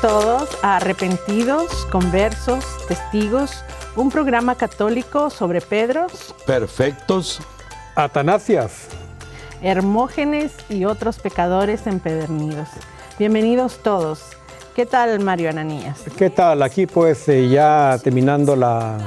[0.00, 3.64] Todos a Arrepentidos, Conversos, Testigos,
[3.94, 7.40] un programa católico sobre Pedros, Perfectos,
[7.94, 8.88] Atanasias,
[9.62, 12.68] Hermógenes y otros pecadores empedernidos.
[13.18, 14.22] Bienvenidos todos.
[14.74, 16.02] ¿Qué tal, Mario Ananías?
[16.16, 16.62] ¿Qué tal?
[16.62, 18.98] Aquí pues eh, ya terminando la,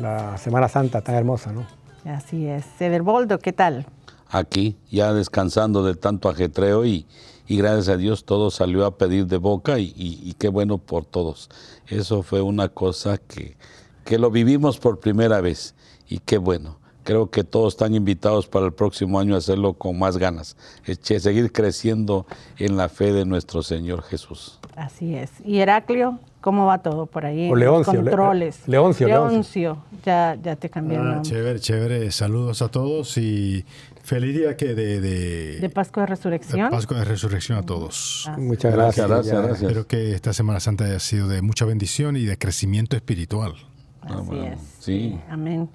[0.00, 1.66] la Semana Santa tan hermosa, ¿no?
[2.04, 2.64] Así es.
[2.78, 3.86] Cederboldo, ¿qué tal?
[4.28, 7.06] Aquí, ya descansando de tanto ajetreo y,
[7.46, 11.50] y gracias a Dios todo salió a pedir de boca y, qué bueno por todos.
[11.88, 13.56] Eso fue una cosa que,
[14.04, 15.74] que lo vivimos por primera vez
[16.08, 16.78] y qué bueno.
[17.04, 20.56] Creo que todos están invitados para el próximo año a hacerlo con más ganas,
[21.02, 22.26] seguir creciendo
[22.58, 24.58] en la fe de nuestro Señor Jesús.
[24.74, 25.30] Así es.
[25.44, 26.18] ¿Y Heraclio?
[26.40, 27.50] ¿Cómo va todo por ahí?
[27.50, 28.02] O Leoncio.
[28.02, 28.66] controles.
[28.66, 29.84] Leoncio, Leoncio.
[30.04, 31.30] Ya, ya te cambié el ah, nombre.
[31.30, 32.10] Chévere, chévere.
[32.10, 33.64] Saludos a todos y
[34.04, 36.66] Feliz día que de, de, Pascua de Resurrección.
[36.66, 38.30] De Pascua de Resurrección a todos.
[38.36, 39.08] Muchas gracias.
[39.08, 39.62] Gracias, gracias.
[39.62, 43.54] Espero que esta Semana Santa haya sido de mucha bendición y de crecimiento espiritual.
[44.02, 44.60] Así es.
[44.78, 45.18] Sí.
[45.30, 45.70] Amén.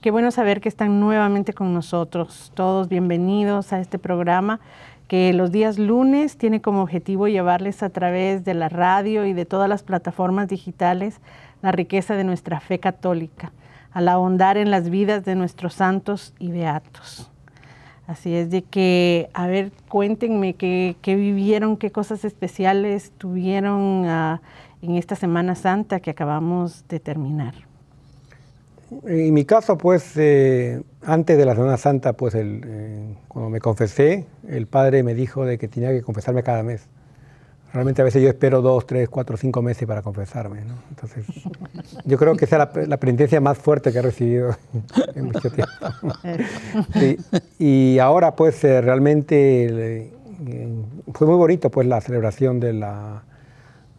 [0.00, 2.52] Qué bueno saber que están nuevamente con nosotros.
[2.54, 4.60] Todos bienvenidos a este programa
[5.06, 9.44] que los días lunes tiene como objetivo llevarles a través de la radio y de
[9.44, 11.20] todas las plataformas digitales
[11.60, 13.52] la riqueza de nuestra fe católica,
[13.92, 17.30] al ahondar en las vidas de nuestros santos y beatos.
[18.06, 24.42] Así es de que, a ver, cuéntenme qué, vivieron, qué cosas especiales tuvieron ah,
[24.82, 27.54] en esta Semana Santa que acabamos de terminar.
[29.06, 33.60] En mi caso, pues, eh, antes de la Semana Santa, pues, el, eh, cuando me
[33.60, 36.86] confesé, el padre me dijo de que tenía que confesarme cada mes.
[37.74, 40.64] Realmente a veces yo espero dos, tres, cuatro, cinco meses para confesarme.
[40.64, 40.74] ¿no?
[40.90, 41.26] Entonces,
[42.04, 44.54] yo creo que esa es la, penitencia más fuerte que he recibido
[45.16, 45.72] en mucho tiempo.
[47.58, 50.12] y ahora, pues, eh, realmente eh,
[51.14, 53.24] fue muy bonito pues, la celebración de la,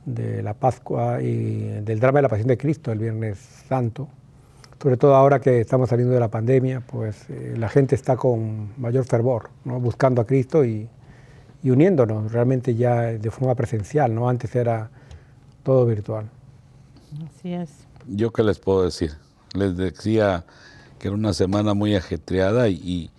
[0.05, 3.37] de la Pascua y del drama de la Pasión de Cristo el Viernes
[3.67, 4.07] Santo.
[4.81, 8.69] Sobre todo ahora que estamos saliendo de la pandemia, pues eh, la gente está con
[8.77, 9.81] mayor fervor, ¿no?
[9.81, 10.87] buscando a Cristo y,
[11.65, 14.29] y uniéndonos realmente ya de forma presencial, ¿no?
[14.29, 14.91] Antes era
[15.63, 16.29] todo virtual.
[17.25, 17.71] Así es.
[18.05, 19.13] Yo qué les puedo decir.
[19.55, 20.45] Les decía
[20.99, 23.09] que era una semana muy ajetreada y,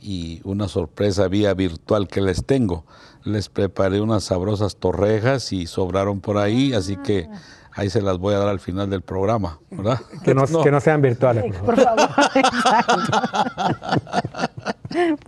[0.00, 2.86] y una sorpresa vía virtual que les tengo.
[3.22, 7.38] Les preparé unas sabrosas torrejas y sobraron por ahí, así que ah.
[7.72, 10.00] ahí se las voy a dar al final del programa, ¿verdad?
[10.24, 11.54] Que no, Que no sean virtuales.
[11.54, 12.08] Por favor.
[12.32, 14.74] Por favor.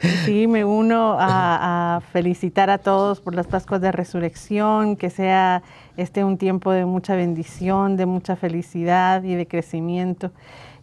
[0.24, 5.62] Sí, me uno a, felicitar a todos por las Pascuas de Resurrección, que sea
[5.96, 10.30] este un tiempo de mucha bendición, de mucha felicidad y de crecimiento.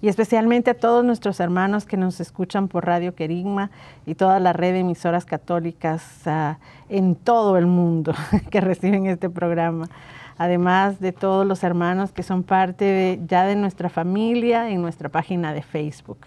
[0.01, 3.71] Y especialmente a todos nuestros hermanos que nos escuchan por Radio Querigma
[4.06, 8.13] y toda la red de emisoras católicas ah, en todo el mundo
[8.51, 9.89] que reciben este programa
[10.38, 15.54] además de todos los hermanos que son parte ya de nuestra familia en nuestra página
[15.54, 16.19] de Facebook.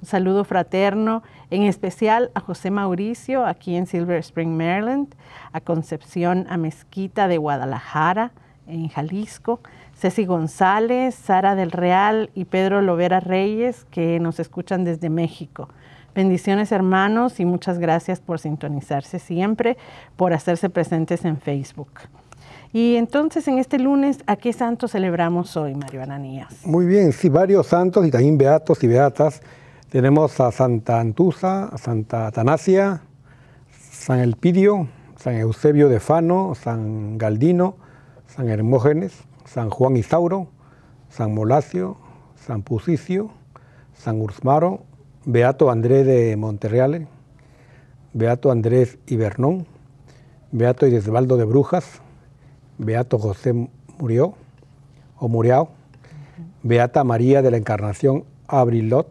[0.00, 5.14] Un saludo fraterno, en especial a José Mauricio, aquí en Silver Spring, Maryland,
[5.52, 8.32] a Concepción a Mezquita de Guadalajara,
[8.66, 9.60] en Jalisco,
[9.94, 15.68] Ceci González, Sara del Real y Pedro Lovera Reyes, que nos escuchan desde México.
[16.14, 19.76] Bendiciones hermanos y muchas gracias por sintonizarse siempre,
[20.16, 21.90] por hacerse presentes en Facebook.
[22.76, 26.66] Y entonces en este lunes, ¿a qué santo celebramos hoy, Mario Ananías?
[26.66, 29.40] Muy bien, sí, varios santos y también beatos y beatas.
[29.88, 33.00] Tenemos a Santa Antusa, a Santa Atanasia,
[33.70, 37.76] San Elpidio, San Eusebio de Fano, San Galdino,
[38.26, 40.48] San Hermógenes, San Juan Isauro,
[41.08, 41.96] San Molacio,
[42.34, 43.30] San Pusicio,
[43.94, 44.82] San Ursmaro,
[45.24, 47.08] Beato Andrés de Monterreale,
[48.12, 49.66] Beato Andrés Ibernón,
[50.52, 52.02] Beato Idesbaldo de Brujas,
[52.78, 53.68] Beato José
[53.98, 54.34] murió
[55.18, 55.68] o murió,
[56.62, 59.08] Beata María de la Encarnación Abrilot,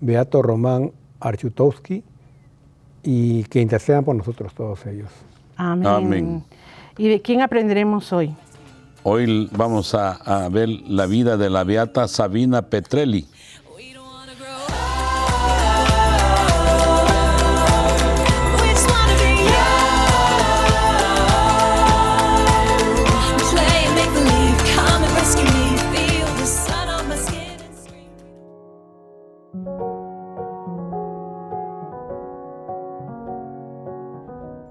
[0.00, 2.04] Beato Román Archutowski
[3.02, 5.10] y que intercedan por nosotros todos ellos.
[5.56, 6.44] Amén.
[6.96, 8.34] ¿Y de quién aprenderemos hoy?
[9.02, 13.26] Hoy vamos a, a ver la vida de la Beata Sabina Petrelli.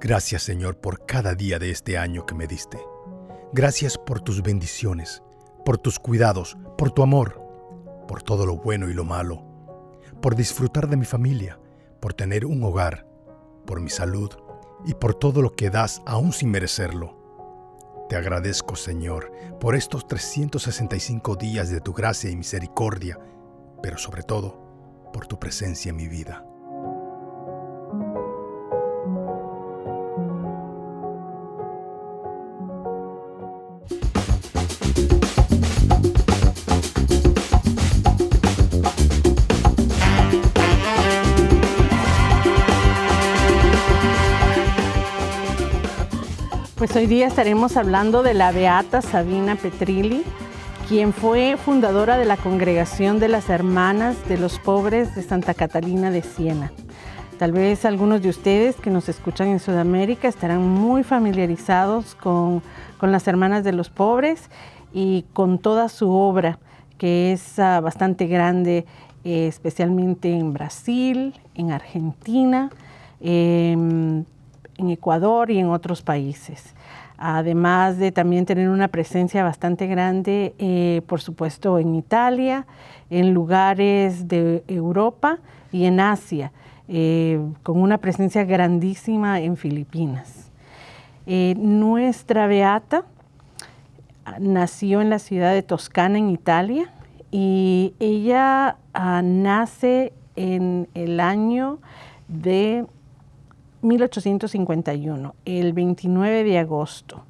[0.07, 2.80] Gracias Señor por cada día de este año que me diste.
[3.51, 5.21] Gracias por tus bendiciones,
[5.65, 7.42] por tus cuidados, por tu amor,
[8.07, 9.44] por todo lo bueno y lo malo,
[10.21, 11.59] por disfrutar de mi familia,
[12.00, 13.06] por tener un hogar,
[13.65, 14.31] por mi salud
[14.86, 18.06] y por todo lo que das aún sin merecerlo.
[18.07, 19.30] Te agradezco Señor
[19.60, 23.19] por estos 365 días de tu gracia y misericordia,
[23.83, 26.47] pero sobre todo por tu presencia en mi vida.
[46.98, 50.24] Hoy día estaremos hablando de la Beata Sabina Petrilli,
[50.88, 56.10] quien fue fundadora de la Congregación de las Hermanas de los Pobres de Santa Catalina
[56.10, 56.72] de Siena.
[57.38, 62.64] Tal vez algunos de ustedes que nos escuchan en Sudamérica estarán muy familiarizados con,
[63.02, 64.50] las Hermanas de los Pobres
[64.92, 66.58] y con toda su obra,
[66.98, 68.88] que es ah, bastante grande,
[69.24, 72.72] eh, especialmente en Brasil, en Argentina.
[73.20, 74.26] Em,
[74.78, 76.76] en Ecuador y en otros países.
[77.18, 82.68] Además de también tener una presencia bastante grande, eh, por supuesto, en Italia,
[83.10, 85.39] en lugares de Europa
[85.72, 86.51] y en Asia,
[86.88, 90.51] eh, con una presencia grandísima en Filipinas.
[91.25, 93.03] Eh, nuestra Beata
[94.39, 96.91] nació en la ciudad de Toscana, en Italia,
[97.32, 101.80] y ella ah, nace en el año
[102.27, 102.86] de
[103.88, 107.24] 1851, el 29 de agosto.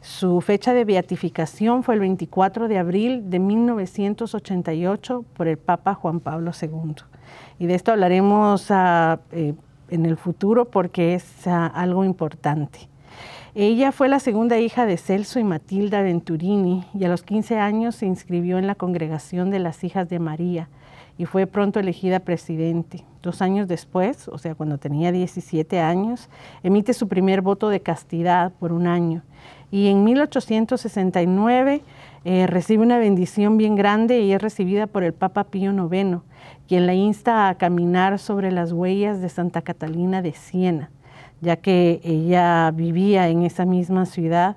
[0.00, 6.20] Su fecha de beatificación fue el 24 de abril de 1988 por el Papa Juan
[6.20, 6.94] Pablo II.
[7.58, 9.54] Y de esto hablaremos ah, eh,
[9.90, 12.88] en el futuro porque es ah, algo importante.
[13.54, 17.96] Ella fue la segunda hija de Celso y Matilda Venturini y a los 15 años
[17.96, 20.68] se inscribió en la congregación de las hijas de María
[21.18, 23.04] y fue pronto elegida presidente.
[23.22, 26.28] Dos años después, o sea, cuando tenía 17 años,
[26.62, 29.22] emite su primer voto de castidad por un año.
[29.70, 31.82] Y en 1869
[32.24, 36.18] eh, recibe una bendición bien grande y es recibida por el Papa Pío IX,
[36.68, 40.90] quien la insta a caminar sobre las huellas de Santa Catalina de Siena,
[41.40, 44.56] ya que ella vivía en esa misma ciudad.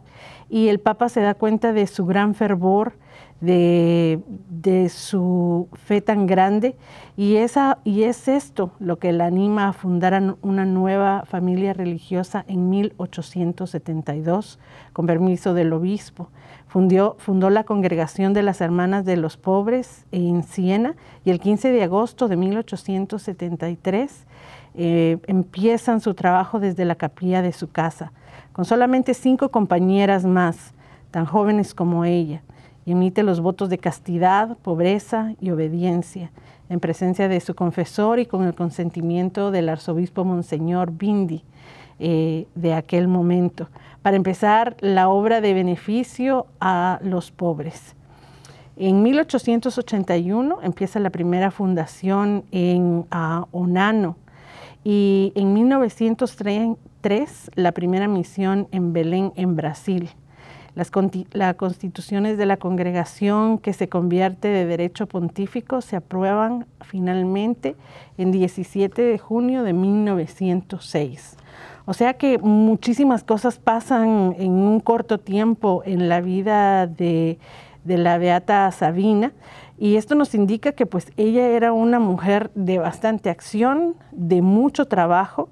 [0.49, 2.93] Y el Papa se da cuenta de su gran fervor
[3.41, 6.75] de, su fe tan grande
[7.15, 12.43] y, esa, y es esto lo que la anima a fundar una nueva familia religiosa
[12.47, 14.59] en 1872
[14.93, 16.29] con permiso del obispo.
[16.67, 21.71] Fundió, fundó la Congregación de las Hermanas de los Pobres en Siena y el 15
[21.71, 24.27] de agosto de 1873
[24.75, 28.11] eh, empiezan su trabajo desde la capilla de su casa,
[28.53, 30.73] con solamente cinco compañeras más,
[31.09, 32.43] tan jóvenes como ella
[32.91, 36.31] emite los votos de castidad, pobreza y obediencia
[36.69, 41.43] en presencia de su confesor y con el consentimiento del arzobispo Monseñor Bindi
[41.99, 43.67] eh, de aquel momento,
[44.01, 47.95] para empezar la obra de beneficio a los pobres.
[48.77, 53.05] En 1881 empieza la primera fundación en
[53.51, 54.15] Onano
[54.85, 60.11] y en 1903 la primera misión en Belén, en Brasil
[61.33, 67.75] las, constituciones de la congregación que se convierte de derecho pontífico se aprueban finalmente
[68.17, 71.35] en 17 de junio de 1906.
[71.85, 77.39] O sea que muchísimas cosas pasan en un corto tiempo en la vida de,
[77.83, 79.33] de la Beata Sabina
[79.79, 84.85] y esto nos indica que pues ella era una mujer de bastante acción, de mucho
[84.85, 85.49] trabajo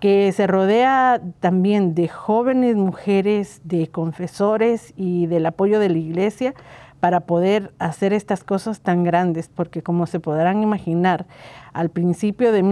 [0.00, 6.54] que se rodea también de jóvenes mujeres, de confesores y del apoyo de la iglesia
[7.00, 11.26] para poder hacer estas cosas tan grandes, porque como se podrán imaginar,
[11.72, 12.62] al principio de,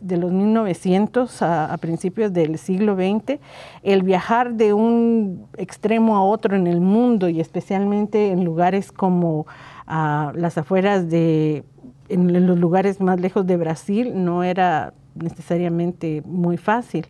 [0.00, 3.38] de los 1900, a, principios del siglo XX,
[3.82, 9.46] el viajar de un extremo a otro en el mundo y especialmente en lugares como
[9.86, 11.64] ah, las afueras de,
[12.08, 17.06] en los lugares más lejos de Brasil, no era necesariamente muy fácil.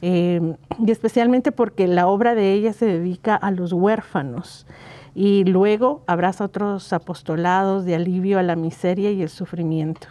[0.00, 4.66] Eh, y especialmente porque la obra de ella se dedica a los huérfanos
[5.14, 10.08] y luego abraza otros apostolados de alivio a la miseria y el sufrimiento.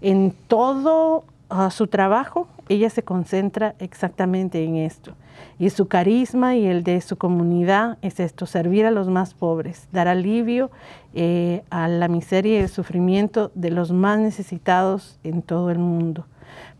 [0.00, 5.14] En todo ah, su trabajo, ella se concentra exactamente en esto.
[5.58, 9.88] Y su carisma y el de su comunidad es esto, servir a los más pobres,
[9.92, 10.70] dar alivio
[11.14, 16.26] eh, a la miseria y el sufrimiento de los más necesitados en todo el mundo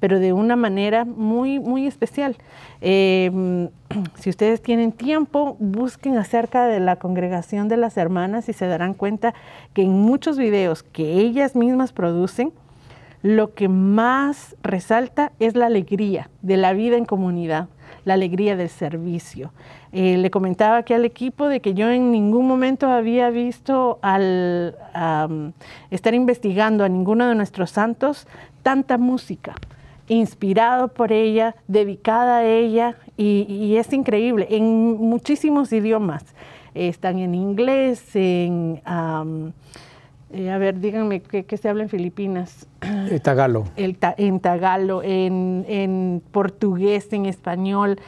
[0.00, 2.36] pero de una manera muy, muy especial.
[2.80, 3.70] Em,
[4.16, 8.94] si ustedes tienen tiempo, busquen acerca de la congregación de las hermanas y se darán
[8.94, 9.34] cuenta
[9.72, 12.52] que en muchos videos que ellas mismas producen,
[13.22, 17.68] lo que más resalta es la alegría de la vida en comunidad,
[18.04, 19.52] la alegría del servicio.
[19.92, 24.76] Eh, le comentaba aquí al equipo de que yo en ningún momento había visto al
[25.90, 28.26] estar investigando a ninguno de nuestros santos
[28.62, 29.54] tanta música
[30.08, 36.24] inspirado por ella, dedicada a ella y, es increíble, en muchísimos idiomas.
[36.74, 38.82] están en inglés, en...
[40.34, 42.66] Eh, a ver, díganme ¿qué, se habla en Filipinas.
[42.82, 43.64] El tagalo.
[43.76, 48.00] El en tagalo, en, portugués, en español.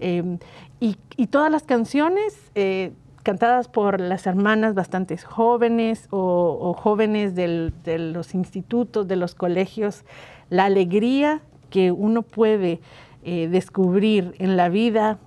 [0.00, 0.38] Em,
[0.80, 8.34] y, todas las canciones eh, cantadas por las hermanas bastante jóvenes o, jóvenes de los
[8.34, 10.04] institutos, de los colegios
[10.50, 12.80] la alegría que uno puede
[13.24, 15.18] eh, descubrir en la vida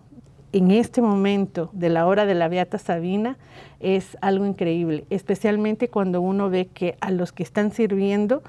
[0.53, 3.37] en este momento de la hora de la Beata Sabina
[3.79, 8.41] es algo increíble, especialmente cuando uno ve que a los que están sirviendo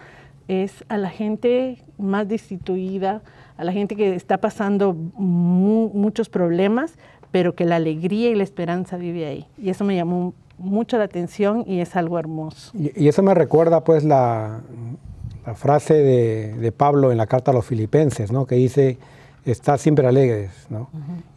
[0.47, 3.23] es a la gente más destituida,
[3.57, 6.95] a la gente que está pasando muchos problemas,
[7.31, 9.47] pero que la alegría y la esperanza vive ahí.
[9.59, 12.73] Y eso me llamó mucho la atención y es algo hermoso.
[12.75, 14.63] y eso me recuerda pues la,
[15.49, 18.45] la frase de, Pablo en la carta a los filipenses, ¿no?
[18.45, 18.99] que dice,
[19.53, 20.89] está siempre alegres, ¿no?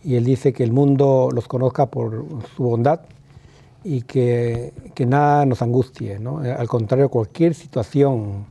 [0.03, 2.25] y él dice que el mundo los conozca por
[2.55, 3.01] su bondad
[3.83, 6.39] y que, que nada nos angustie, ¿no?
[6.39, 8.45] al contrario, cualquier situación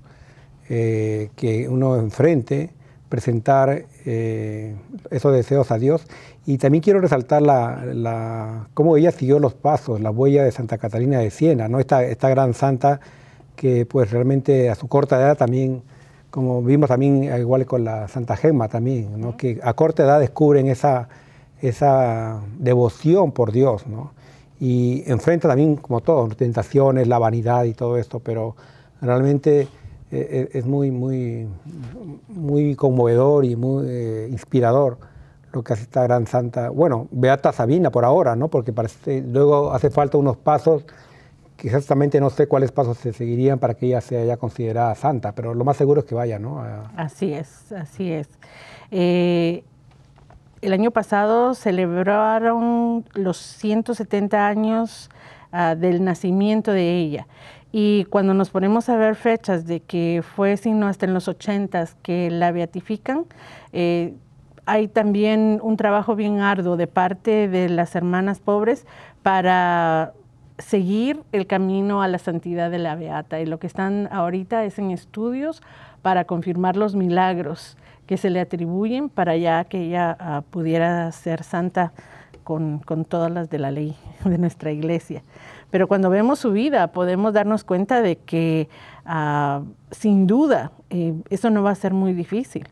[0.68, 2.70] eh, que uno enfrente,
[3.08, 4.76] presentar eh,
[5.10, 6.06] esos deseos a Dios.
[6.46, 10.78] Y también quiero resaltar la, la, cómo ella siguió los pasos, la huella de Santa
[10.78, 11.80] Catalina de Siena, ¿no?
[11.80, 13.00] esta, esta gran santa
[13.56, 15.82] que pues realmente a su corta edad también,
[16.30, 19.36] como vimos también igual con la Santa Gema también, ¿no?
[19.36, 21.08] que a corta edad descubren esa,
[21.60, 24.12] esa devoción por Dios, ¿no?
[24.60, 28.54] y enfrenta también, como todo, tentaciones, la vanidad y todo esto, pero
[29.00, 29.68] realmente eh,
[30.10, 31.48] eh, es muy, muy,
[32.28, 34.98] muy conmovedor y muy eh, inspirador
[35.52, 38.48] lo que hace esta gran santa, bueno, Beata Sabina por ahora, ¿no?
[38.48, 40.84] porque parece, luego hace falta unos pasos
[41.64, 45.54] exactamente no sé cuáles pasos se seguirían para que ella sea ya considerada santa, pero
[45.54, 46.62] lo más seguro es que vaya, ¿no?
[46.96, 48.28] Así es, así es.
[48.90, 49.64] Eh,
[50.62, 55.10] el año pasado celebraron los 170 años
[55.52, 57.26] ah, del nacimiento de ella.
[57.72, 61.96] Y cuando nos ponemos a ver fechas de que fue sino hasta en los ochentas
[62.02, 63.26] que la beatifican,
[63.72, 64.14] eh,
[64.66, 68.86] hay también un trabajo bien arduo de parte de las hermanas pobres
[69.22, 70.12] para
[70.60, 73.40] seguir el camino a la santidad de la beata.
[73.40, 75.62] Y lo que están ahorita es en estudios
[76.02, 77.76] para confirmar los milagros
[78.06, 81.92] que se le atribuyen para ya que ella ah, pudiera ser santa
[82.42, 85.22] con, todas las de la ley de nuestra iglesia.
[85.70, 88.68] Pero cuando vemos su vida podemos darnos cuenta de que
[89.04, 89.62] ah,
[89.92, 92.66] sin duda eh, eso no va a ser muy difícil,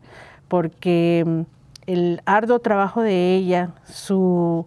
[0.48, 1.40] porque mm,
[1.86, 4.66] el arduo trabajo de ella, su,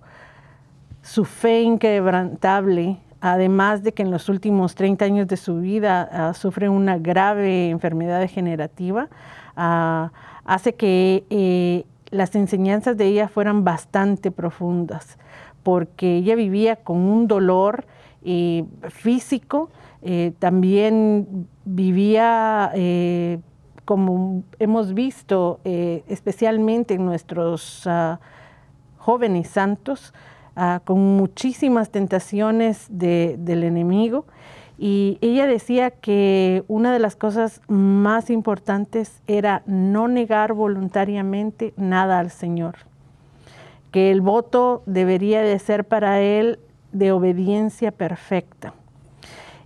[1.02, 6.34] su fe inquebrantable, además de que en los últimos 30 años de su vida ah,
[6.34, 9.08] sufre una grave enfermedad degenerativa,
[9.56, 10.12] ah,
[10.44, 15.18] hace que eh, las enseñanzas de ella fueran bastante profundas,
[15.64, 17.86] porque ella vivía con un dolor
[18.26, 19.70] eh, físico,
[20.02, 22.72] eh, también vivía,
[23.86, 28.20] como hemos visto, especialmente en nuestros ah,
[28.98, 30.12] jóvenes santos,
[30.56, 34.26] Ah, con muchísimas tentaciones del enemigo.
[34.78, 42.20] Y ella decía que una de las cosas más importantes era no negar voluntariamente nada
[42.20, 42.76] al Señor,
[43.92, 46.60] que el voto debería de ser para él
[46.92, 48.74] de obediencia perfecta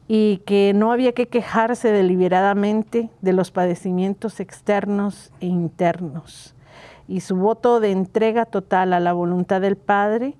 [0.08, 6.54] y que no había que quejarse deliberadamente de los padecimientos externos e internos.
[7.08, 10.36] Y su voto de entrega total a la voluntad del Padre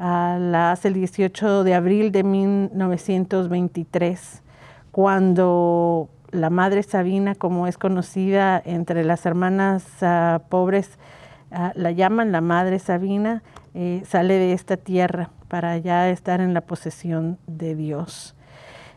[0.00, 4.42] la hace el 18 de abril de 1923,
[4.90, 10.98] cuando la Madre Sabina, como es conocida entre las hermanas ah, pobres,
[11.52, 13.42] ah, la llaman la Madre Sabina,
[13.74, 18.34] eh, sale de esta tierra para ya estar en la posesión de Dios.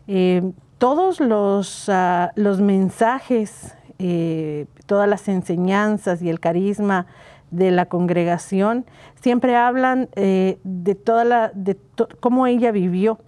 [0.07, 7.07] Eh, todos los, ah, los mensajes, eh, todas las enseñanzas y el carisma
[7.53, 8.86] de la congregación
[9.22, 11.77] siempre hablan eh, de toda la de
[12.19, 13.19] cómo ella vivió.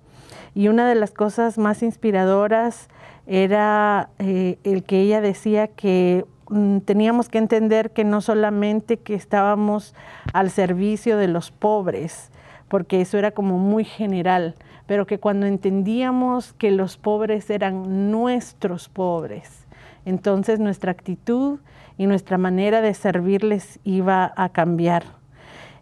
[0.54, 2.90] Y una de las cosas más inspiradoras
[3.28, 9.14] era eh, el que ella decía que mm, teníamos que entender que no solamente que
[9.16, 9.94] estábamos
[10.34, 12.32] al servicio de los pobres
[12.68, 18.90] porque eso era como muy general pero que cuando entendíamos que los pobres eran nuestros
[18.90, 19.66] pobres
[20.06, 21.60] entonces nuestra actitud
[21.98, 25.04] y nuestra manera de servirles iba a cambiar.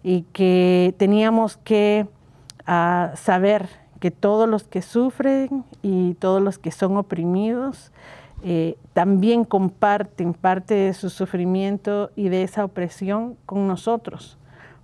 [0.03, 2.07] Y que teníamos que
[2.65, 7.91] ah, saber que todos los que sufren y todos los que son oprimidos
[8.45, 14.37] eh, también comparten parte de su sufrimiento y de esa opresión con nosotros,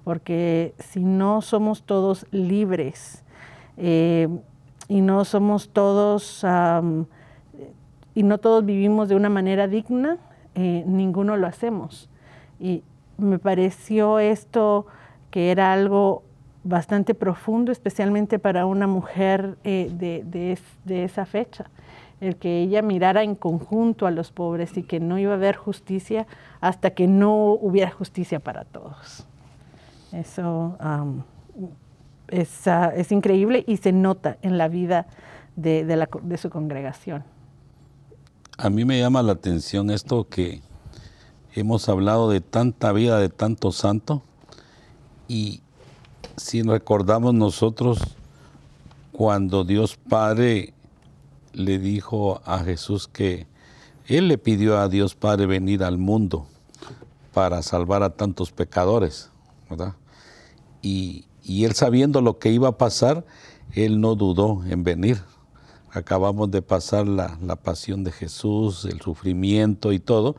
[0.05, 3.25] porque si no somos todos libres
[3.75, 4.29] eh,
[4.87, 6.45] y no somos todos,
[8.15, 10.17] y no todos vivimos de una manera digna,
[10.61, 12.09] eh, ninguno lo hacemos.
[12.59, 12.83] Y
[13.17, 14.87] me pareció esto
[15.31, 16.23] que era algo
[16.65, 20.57] bastante profundo, especialmente para una mujer eh, de,
[21.01, 21.69] esa fecha,
[22.19, 25.55] el que ella mirara en conjunto a los pobres y que no iba a haber
[25.55, 26.27] justicia
[26.59, 29.25] hasta que no hubiera justicia para todos.
[30.11, 30.77] Eso
[32.27, 35.07] es, ah, es, increíble y se nota en la vida
[35.55, 37.23] de su congregación.
[38.61, 40.61] A mí me llama la atención esto que
[41.53, 44.21] hemos hablado de tanta vida, de tanto santo,
[45.29, 45.61] y
[46.35, 47.99] si recordamos nosotros
[49.13, 50.73] cuando Dios Padre
[51.53, 53.47] le dijo a Jesús que
[54.07, 56.45] Él le pidió a Dios Padre venir al mundo
[57.33, 59.29] para salvar a tantos pecadores,
[59.69, 59.93] ¿verdad?
[60.81, 63.25] Y, y Él sabiendo lo que iba a pasar,
[63.71, 65.23] Él no dudó en venir,
[65.91, 70.35] acabamos de pasar la, pasión de Jesús, el sufrimiento y todo,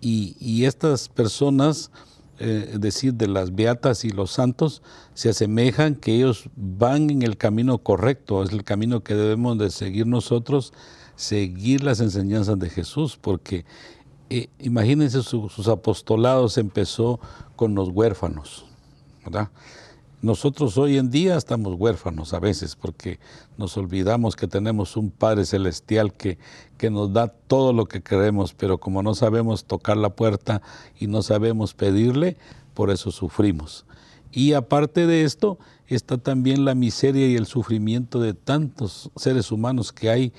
[0.00, 1.92] y, estas personas,
[2.40, 4.82] eh, es decir, de las beatas y los santos,
[5.14, 9.70] se asemejan que ellos van en el camino correcto, es el camino que debemos de
[9.70, 10.72] seguir nosotros,
[11.14, 13.64] seguir las enseñanzas de Jesús, porque
[14.28, 17.20] eh, imagínense sus apostolados empezó
[17.54, 18.64] con los huérfanos,
[19.24, 19.50] ¿verdad?
[20.22, 23.18] Nosotros hoy en día estamos huérfanos a veces porque
[23.58, 26.38] nos olvidamos que tenemos un Padre Celestial que,
[26.78, 30.62] que nos da todo lo que queremos, pero como no sabemos tocar la puerta
[30.96, 32.36] y no sabemos pedirle,
[32.72, 33.84] por eso sufrimos.
[34.30, 35.58] Y aparte de esto,
[35.88, 40.32] está también la miseria y el sufrimiento de tantos seres humanos que hay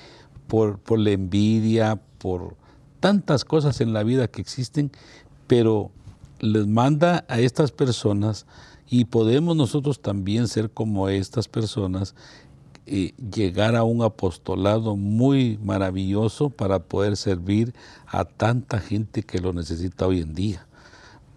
[0.46, 2.56] por, por la envidia, por
[3.00, 4.90] tantas cosas en la vida que existen,
[5.46, 5.90] pero
[6.40, 8.46] les manda a estas personas
[8.96, 12.14] y podemos nosotros también ser como estas personas
[12.86, 17.74] eh, llegar a un apostolado muy maravilloso para poder servir
[18.06, 20.68] a tanta gente que lo necesita hoy en día.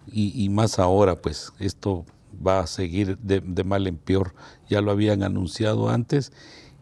[0.06, 2.04] Y, más ahora, pues esto
[2.46, 4.34] va a seguir de, de, mal en peor.
[4.70, 6.32] Ya lo habían anunciado antes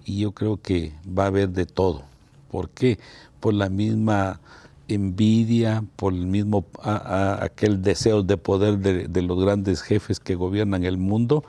[0.05, 2.03] y yo creo que va a haber de todo.
[2.51, 2.99] ¿Por qué?
[3.41, 4.41] Por la misma
[4.89, 10.99] envidia, por el mismo aquel deseo de poder de, los grandes jefes que gobiernan el
[10.99, 11.45] mundo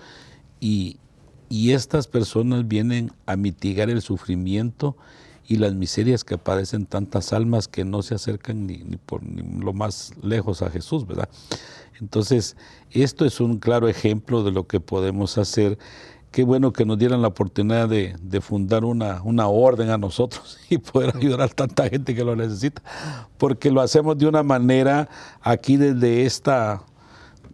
[0.60, 0.98] y,
[1.50, 4.98] estas personas vienen a mitigar el sufrimiento
[5.48, 10.12] y las miserias que padecen tantas almas que no se acercan ni, por lo más
[10.22, 11.30] lejos a Jesús, ¿verdad?
[12.02, 12.58] Entonces,
[12.92, 15.78] esto es un claro ejemplo de lo que podemos hacer
[16.38, 20.78] qué bueno que nos dieran la oportunidad de, fundar una, una, orden a nosotros y
[20.78, 22.84] poder ayudar a tanta gente que lo necesita,
[23.40, 25.10] porque lo hacemos de una manera
[25.42, 26.84] aquí desde esta,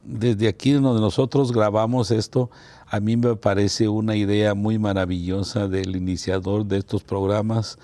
[0.04, 2.52] desde aquí donde nosotros grabamos esto,
[2.86, 7.78] a mí me parece una idea muy maravillosa del iniciador de estos programas,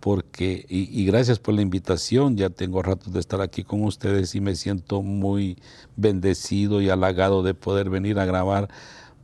[0.00, 4.34] porque, y, y, gracias por la invitación, ya tengo rato de estar aquí con ustedes
[4.34, 5.58] y me siento muy
[5.94, 8.68] bendecido y halagado de poder venir a grabar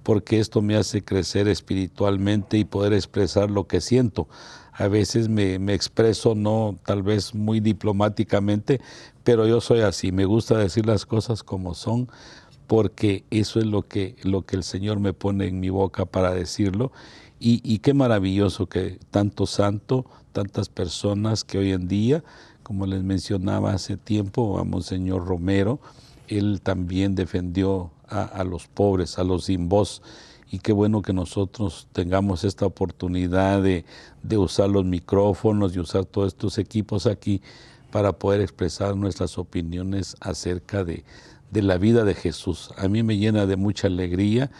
[0.06, 4.28] porque esto me hace crecer espiritualmente y poder expresar lo que siento.
[4.72, 8.80] A veces me, expreso no tal vez muy diplomáticamente,
[9.24, 12.08] pero yo soy así, me gusta decir las cosas como son,
[12.68, 16.30] porque eso es lo que, lo que el Señor me pone en mi boca para
[16.30, 16.92] decirlo.
[17.40, 22.22] Y, y qué maravilloso que tanto santo, tantas personas que hoy en día,
[22.62, 25.80] como les mencionaba hace tiempo a Monseñor Romero,
[26.28, 30.02] él también defendió a, los pobres, a los sin voz.
[30.50, 33.84] Y qué bueno que nosotros tengamos esta oportunidad de,
[34.36, 37.42] usar los micrófonos y usar todos estos equipos aquí
[37.90, 41.04] para poder expresar nuestras opiniones acerca de,
[41.52, 42.70] la vida de Jesús.
[42.76, 44.50] A mí me llena de mucha alegría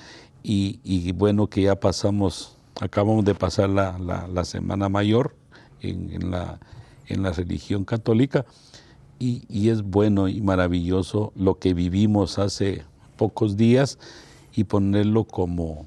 [0.43, 5.35] y, bueno que ya pasamos, acabamos de pasar la, Semana Mayor
[5.81, 6.59] en, la,
[7.07, 8.45] en la religión católica
[9.19, 12.85] y, es bueno y maravilloso lo que vivimos hace
[13.17, 13.99] pocos días
[14.55, 15.87] y ponerlo como,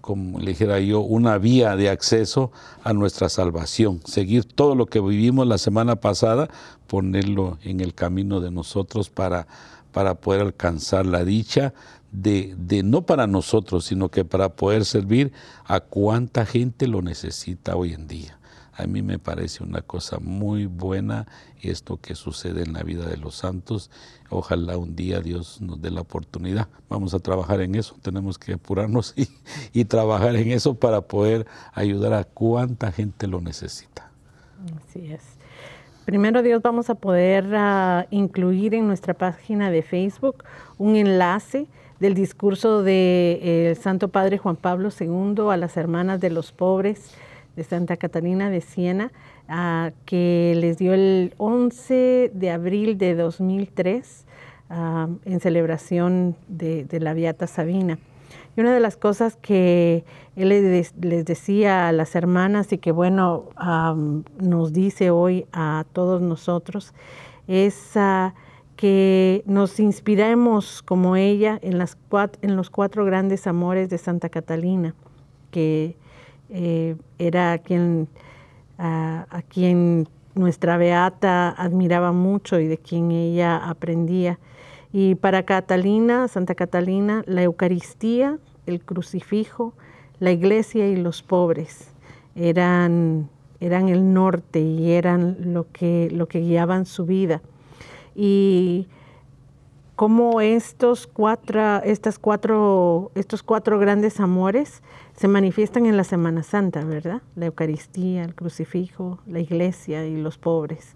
[0.00, 2.52] como le dijera yo, una vía de acceso
[2.84, 4.00] a nuestra salvación.
[4.04, 6.48] Seguir todo lo que vivimos la semana pasada,
[6.86, 9.46] ponerlo en el camino de nosotros para,
[9.92, 11.74] para poder alcanzar la dicha
[12.12, 15.32] de, de, no para nosotros, sino que para poder servir
[15.64, 18.38] a cuánta gente lo necesita hoy en día.
[18.76, 21.26] A mí me parece una cosa muy buena
[21.62, 23.90] esto que sucede en la vida de los santos.
[24.28, 26.68] Ojalá un día Dios nos dé la oportunidad.
[26.90, 27.96] Vamos a trabajar en eso.
[28.02, 29.14] Tenemos que apurarnos
[29.72, 34.10] y, trabajar en eso para poder ayudar a cuánta gente lo necesita.
[34.76, 35.22] Así es.
[36.04, 40.44] Primero Dios vamos a poder ah, incluir en nuestra página de Facebook
[40.78, 41.66] un enlace
[41.98, 46.52] del discurso del de, eh, Santo Padre Juan Pablo II a las hermanas de los
[46.52, 47.10] pobres
[47.56, 49.10] de Santa Catalina de Siena,
[49.48, 54.26] ah, que les dio el 11 de abril de 2003
[54.70, 57.98] ah, en celebración de, la Beata Sabina.
[58.56, 60.92] Y una de las cosas que él les,
[61.24, 63.44] decía a las hermanas y que bueno
[64.38, 66.94] nos dice hoy a todos nosotros
[67.46, 68.34] es ah,
[68.76, 74.94] que nos inspiremos como ella en, los cuatro grandes amores de Santa Catalina,
[75.50, 75.96] que
[76.50, 78.08] eh, era a quien,
[78.78, 84.38] a, quien nuestra Beata admiraba mucho y de quien ella aprendía.
[84.92, 89.74] Y para Catalina, Santa Catalina, la Eucaristía, el crucifijo,
[90.20, 91.92] la iglesia y los pobres
[92.34, 93.28] eran,
[93.60, 97.42] eran el norte y eran lo que, lo que guiaban su vida.
[98.14, 98.88] Y
[99.96, 104.82] cómo estos cuatro, estas cuatro, estos cuatro grandes amores
[105.16, 107.22] se manifiestan en la Semana Santa, ¿verdad?
[107.34, 110.94] La Eucaristía, el crucifijo, la iglesia y los pobres.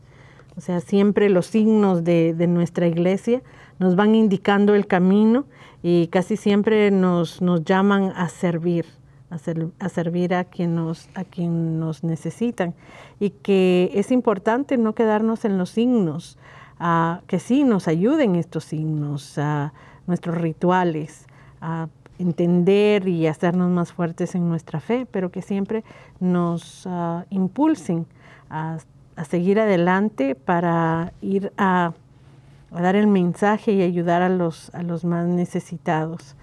[0.57, 3.43] O sea, siempre los signos de, nuestra iglesia
[3.79, 5.47] nos van indicando el camino
[5.83, 8.85] y casi siempre nos, nos llaman a servir,
[9.31, 9.37] a,
[9.85, 12.75] a, servir a quien, nos, a quien nos necesitan.
[13.21, 16.37] Y que es importante no quedarnos en los signos,
[17.27, 19.73] que sí nos ayuden estos signos, a
[20.07, 21.27] nuestros rituales,
[21.61, 21.89] a
[22.21, 25.83] entender y hacernos más fuertes en nuestra fe, pero que siempre
[26.21, 28.07] nos ah, impulsen
[28.51, 28.79] a,
[29.29, 31.93] seguir adelante para ir a,
[32.71, 36.37] dar el mensaje y ayudar a los, a los más necesitados.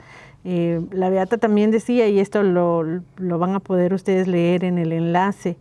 [0.43, 4.77] Eh, la Beata también decía, y esto lo, lo, van a poder ustedes leer en
[4.77, 5.57] el enlace,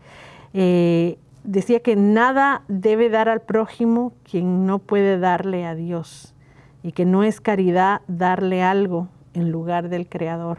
[0.54, 6.34] eh, decía que nada debe dar al prójimo quien no puede darle a Dios
[6.82, 10.58] y que no es caridad darle algo en lugar del Creador.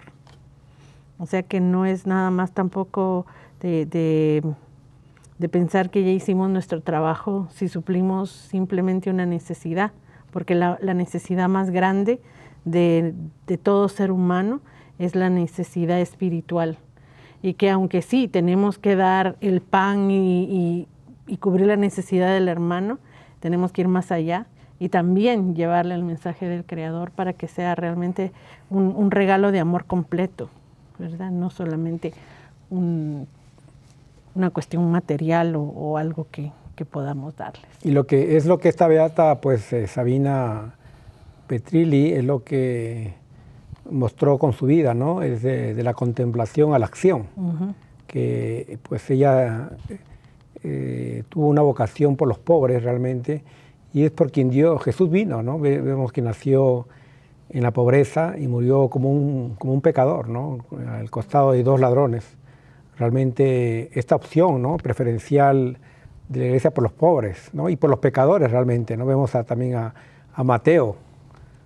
[1.17, 3.25] O sea que no es nada más tampoco
[3.59, 4.43] de,
[5.51, 9.91] pensar que ya hicimos nuestro trabajo si suplimos simplemente una necesidad,
[10.31, 12.21] porque la, necesidad más grande
[12.65, 13.15] de,
[13.63, 14.61] todo ser humano
[14.99, 16.77] es la necesidad espiritual.
[17.41, 20.87] Y que aunque sí tenemos que dar el pan y
[21.39, 22.99] cubrir la necesidad del hermano,
[23.39, 24.45] tenemos que ir más allá
[24.79, 28.31] y también llevarle el mensaje del Creador para que sea realmente
[28.69, 30.49] un, regalo de amor completo,
[30.99, 31.31] ¿verdad?
[31.31, 32.13] No solamente
[32.69, 33.25] una
[34.51, 36.51] cuestión material o, algo que,
[36.91, 37.65] podamos darles.
[37.83, 40.75] Y lo que es lo que esta beata, pues eh, Sabina
[41.47, 43.15] Petrilli, es lo que
[43.89, 45.23] mostró con su vida, ¿no?
[45.23, 47.25] Es de, la contemplación a la acción,
[48.05, 49.71] que pues ella
[50.63, 53.43] eh, tuvo una vocación por los pobres realmente
[53.97, 55.57] y es por quien Dios, Jesús vino, ¿no?
[55.57, 56.87] Vemos que nació
[57.49, 60.59] en la pobreza y murió como un, como un pecador, ¿no?
[60.87, 62.37] Al costado de dos ladrones.
[62.99, 64.77] Realmente esta opción, ¿no?
[64.77, 65.79] Preferencial
[66.29, 67.69] de la iglesia por los pobres, ¿no?
[67.69, 69.07] Y por los pecadores realmente, ¿no?
[69.07, 69.95] Vemos también a,
[70.43, 70.95] Mateo,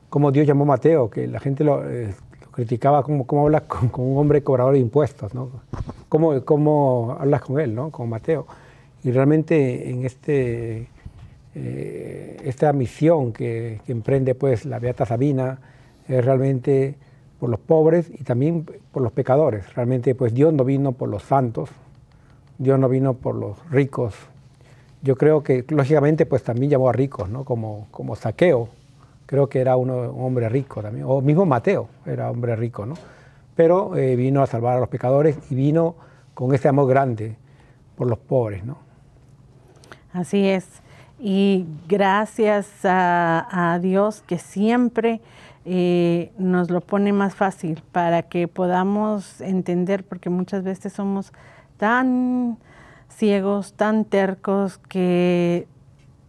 [0.10, 2.13] cómo Dios llamó a Mateo, que la gente lo, eh,
[2.52, 5.50] criticaba, cómo, cómo hablas con, un hombre cobrador de impuestos, ¿no?
[6.08, 7.91] ¿Cómo, cómo hablas con él, ¿no?
[7.91, 8.48] Con Mateo.
[9.04, 10.88] Y realmente en este
[11.54, 15.60] eh, esta misión que, emprende pues la Beata Sabina
[16.08, 16.96] es realmente
[17.40, 19.74] por los pobres y también por los pecadores.
[19.76, 21.70] Realmente pues Dios no vino por los santos,
[22.58, 24.16] Dios no vino por los ricos.
[25.02, 27.44] Yo creo que lógicamente pues también llamó a ricos, ¿no?
[27.44, 28.70] Como, como Saqueo,
[29.26, 32.96] creo que era un hombre rico también, o mismo Mateo era hombre rico, ¿no?
[33.56, 35.96] Pero eh, vino a salvar a los pecadores y vino
[36.34, 37.36] con este amor grande
[37.96, 38.78] por los pobres, ¿no?
[40.14, 40.81] Así es.
[41.23, 45.21] Y gracias a, Dios que siempre
[45.65, 51.31] eh, nos lo pone más fácil para que podamos entender, porque muchas veces somos
[51.77, 52.57] tan
[53.07, 55.67] ciegos, tan tercos, que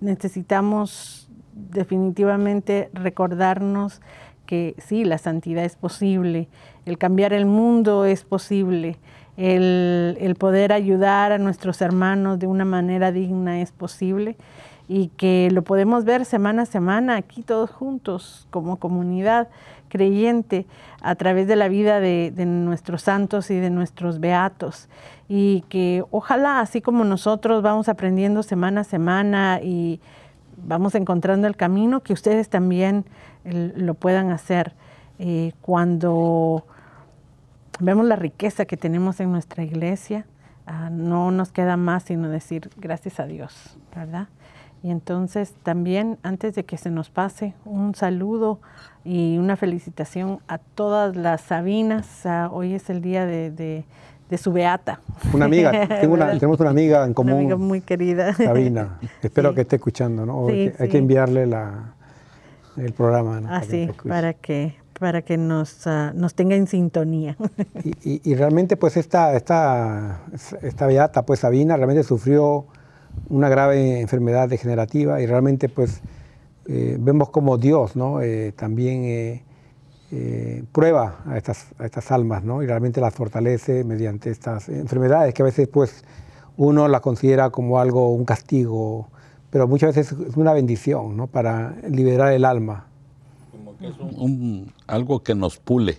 [0.01, 4.03] necesitamos definitivamente recordarnos
[4.45, 6.49] que sí, la santidad es posible,
[6.85, 8.99] el cambiar el mundo es posible,
[9.39, 14.37] el, el poder ayudar a nuestros hermanos de una manera digna es posible
[14.89, 19.49] y que lo podemos ver semana a semana aquí todos juntos como comunidad
[19.89, 20.67] creyente
[21.03, 24.89] a través de la vida de, nuestros santos y de nuestros beatos.
[25.29, 30.01] Y que ojalá así como nosotros vamos aprendiendo semana a semana y
[30.57, 33.05] vamos encontrando el camino que ustedes también
[33.45, 34.75] lo puedan hacer
[35.19, 36.65] eh, cuando
[37.81, 40.27] vemos la riqueza que tenemos en nuestra iglesia
[40.67, 44.29] ah, no nos queda más sino decir gracias a Dios verdad
[44.83, 48.59] y entonces también, antes de que se nos pase, un saludo
[49.05, 52.25] y una felicitación a todas las Sabinas.
[52.51, 53.85] Hoy es el día de,
[54.37, 55.01] su beata.
[55.33, 57.33] Una amiga, tenemos una amiga en común.
[57.33, 58.35] Una amiga muy querida.
[58.35, 58.99] Sabina.
[59.23, 60.49] Espero que esté escuchando, ¿no?
[60.49, 61.95] hay que enviarle la,
[62.77, 63.41] el programa.
[63.41, 63.55] ¿no?
[63.55, 67.37] Así, para que, para que nos, ah, nos tenga en sintonía.
[68.03, 70.23] Y, realmente, pues, esta, esta,
[70.63, 72.67] esta beata, pues, Sabina, realmente sufrió
[73.29, 76.01] una grave enfermedad degenerativa y realmente pues
[76.67, 78.21] eh, vemos como Dios ¿no?
[78.21, 79.43] Eh, también
[80.15, 82.63] eh, prueba a estas, a estas almas ¿no?
[82.63, 86.05] y realmente las fortalece mediante estas enfermedades que a veces pues
[86.57, 89.09] uno las considera como algo, un castigo,
[89.51, 91.27] pero muchas veces es una bendición ¿no?
[91.27, 92.87] para liberar el alma.
[93.51, 93.95] Como que es
[94.87, 95.99] algo que nos pule,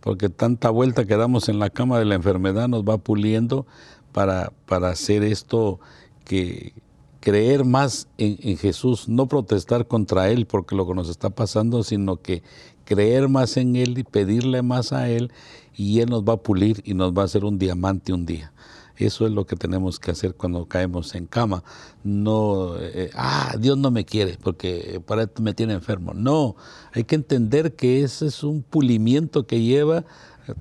[0.00, 3.66] porque tanta vuelta que damos en la cama de la enfermedad nos va puliendo
[4.12, 5.80] para, para hacer esto
[6.24, 6.72] que
[7.20, 12.20] creer más en, Jesús, no protestar contra Él porque lo que nos está pasando, sino
[12.20, 12.42] que
[12.84, 15.32] creer más en Él y pedirle más a Él
[15.74, 18.52] y Él nos va a pulir y nos va a hacer un diamante un día.
[18.96, 21.64] Eso es lo que tenemos que hacer cuando caemos en cama.
[22.04, 26.14] No, eh, ah, Dios no me quiere porque para esto me tiene enfermo.
[26.14, 26.54] No,
[26.92, 30.04] hay que entender que ese es un pulimiento que lleva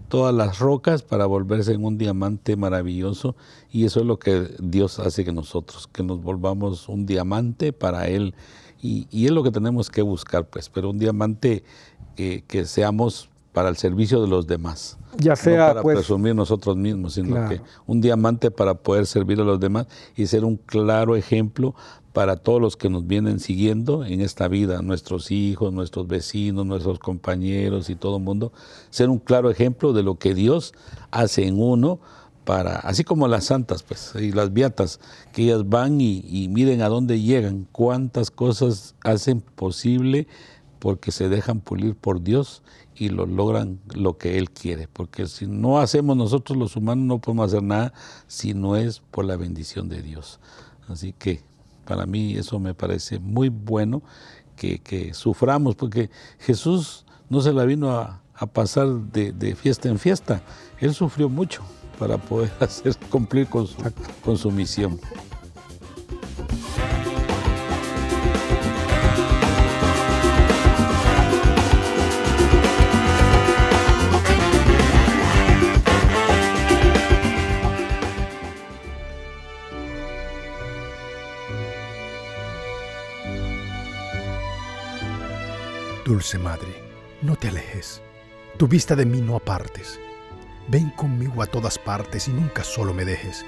[0.08, 3.36] todas las rocas para volverse en un diamante maravilloso.
[3.72, 8.08] Y eso es lo que Dios hace que nosotros, que nos volvamos un diamante para
[8.08, 8.36] Él.
[8.82, 11.64] Y, es lo que tenemos que buscar pues, pero un diamante
[12.16, 14.98] que seamos para el servicio de los demás.
[15.18, 19.40] Ya sea no para pues, presumir nosotros mismos, sino que un diamante para poder servir
[19.40, 21.76] a los demás y ser un claro ejemplo
[22.14, 27.00] para todos los que nos vienen siguiendo en esta vida, nuestros hijos, nuestros vecinos, nuestros
[27.00, 28.54] compañeros y todo el mundo,
[28.92, 30.74] ser un claro ejemplo de lo que Dios
[31.12, 32.00] hace en uno
[32.46, 35.00] para, así como las santas, pues, y las beatas,
[35.32, 40.28] que ellas van y, y miren a dónde llegan, cuántas cosas hacen posible
[40.78, 42.62] porque se dejan pulir por Dios
[42.94, 44.90] y lo logran lo que Él quiere.
[44.92, 47.94] Porque si no hacemos nosotros los humanos, no podemos hacer nada
[48.28, 50.42] si no es por la bendición de Dios.
[50.90, 51.42] Así que
[51.86, 54.02] para mí eso me parece muy bueno
[54.56, 58.20] que, suframos, porque Jesús no se la vino a,
[58.54, 60.42] pasar de, fiesta en fiesta.
[60.80, 61.62] Él sufrió mucho
[61.98, 63.68] para poder hacer cumplir con
[64.24, 65.00] con su misión.
[86.06, 86.68] Dulce Madre,
[87.22, 88.02] no te alejes,
[88.58, 90.02] tu vista de mí no apartes.
[90.68, 93.46] Ven conmigo a todas partes y nunca solo me dejes,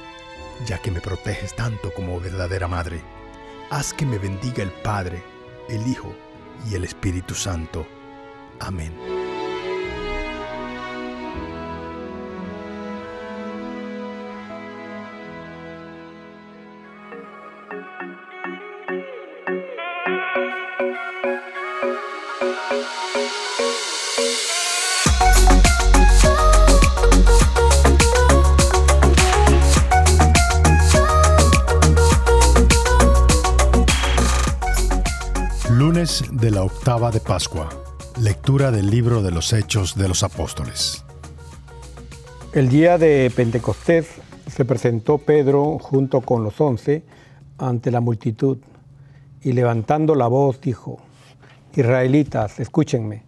[0.66, 3.02] ya que me proteges tanto como verdadera Madre.
[3.72, 5.22] Haz que me bendiga el Padre,
[5.68, 6.16] el Hijo
[6.70, 7.86] y el Espíritu Santo.
[8.62, 9.25] Amén.
[36.46, 37.68] De la octava de Pascua.
[38.22, 41.04] Lectura del libro de los Hechos de los Apóstoles.
[42.54, 44.08] El día de Pentecostés
[44.46, 47.02] se presentó Pedro junto con los once
[47.58, 48.60] ante la multitud
[49.42, 51.00] y levantando la voz dijo,
[51.76, 53.24] Israelitas, escúchenme,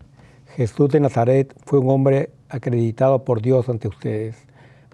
[0.55, 4.35] Jesús de Nazaret fue un hombre acreditado por Dios ante ustedes,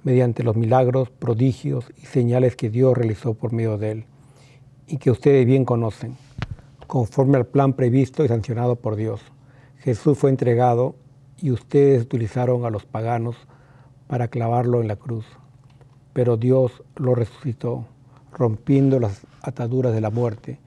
[0.03, 4.05] mediante los milagros, prodigios y señales que Dios realizó por medio de él,
[4.87, 6.15] y que ustedes bien conocen
[6.87, 9.21] conforme al plan previsto y sancionado por Dios.
[9.79, 10.95] Jesús fue entregado
[11.41, 13.35] y ustedes utilizaron a los paganos
[14.07, 15.25] para clavarlo en la cruz.
[16.13, 17.85] Pero Dios lo resucitó,
[18.31, 20.59] rompiendo las ataduras de la muerte,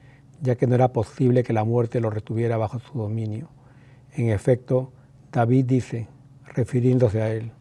[0.42, 3.48] ya que no era posible que la muerte lo retuviera bajo su dominio.
[4.12, 4.92] En efecto,
[5.33, 6.09] David dice,
[6.55, 7.52] refiriéndose a él,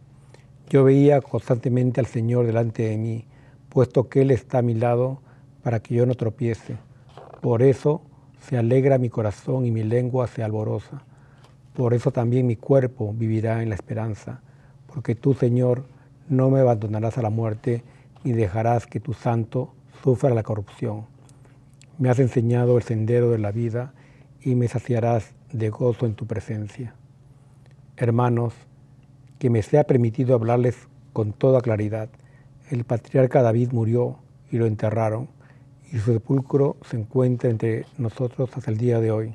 [0.70, 3.26] yo veía constantemente al Señor delante de mí,
[3.70, 5.22] puesto que Él está a mi lado
[5.62, 6.78] para que yo no tropiece.
[7.42, 8.02] Por eso
[8.48, 11.02] se alegra mi corazón y mi lengua se alborosa.
[11.74, 14.42] Por eso también mi cuerpo vivirá en la esperanza,
[14.88, 15.86] porque tú, Señor,
[16.30, 17.84] no me abandonarás a la muerte
[18.24, 21.06] ni dejarás que tu santo sufra la corrupción.
[21.98, 23.94] Me has enseñado el sendero de la vida
[24.42, 26.94] y me saciarás de gozo en tu presencia.
[27.98, 28.54] Hermanos,
[29.40, 32.10] que me sea permitido hablarles con toda claridad.
[32.70, 34.20] El patriarca David murió
[34.52, 35.30] y lo enterraron
[35.96, 39.34] y su sepulcro se encuentra entre nosotros hasta el día de hoy.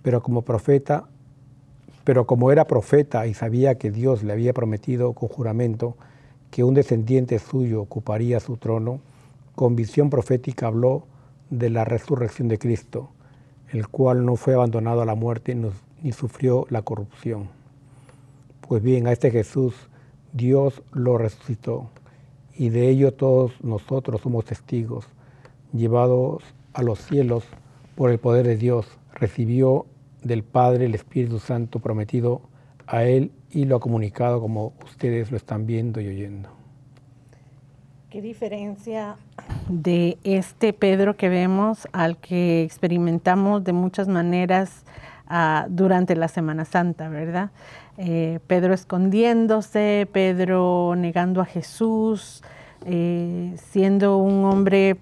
[0.00, 1.04] Pero como profeta,
[2.02, 5.98] pero como era profeta y sabía que Dios le había prometido con juramento
[6.50, 9.00] que un descendiente suyo ocuparía su trono,
[9.54, 11.04] con visión profética habló
[11.50, 13.10] de la resurrección de Cristo,
[13.70, 15.54] el cual no fue abandonado a la muerte
[16.02, 17.50] ni sufrió la corrupción.
[18.66, 19.74] Pues bien, a este Jesús
[20.32, 21.90] Dios lo resucitó
[22.54, 25.06] y de ello todos nosotros somos testigos
[25.72, 27.44] llevados a los cielos
[27.94, 29.86] por el poder de Dios, recibió
[30.22, 32.42] del Padre el Espíritu Santo prometido
[32.86, 36.50] a Él y lo ha comunicado como ustedes lo están viendo y oyendo.
[38.10, 39.16] ¿Qué diferencia
[39.68, 44.84] de este Pedro que vemos al que experimentamos de muchas maneras
[45.26, 47.50] ah, durante la Semana Santa, verdad?
[47.98, 52.42] Eh, Pedro escondiéndose, Pedro negando a Jesús,
[52.84, 54.96] eh, siendo un hombre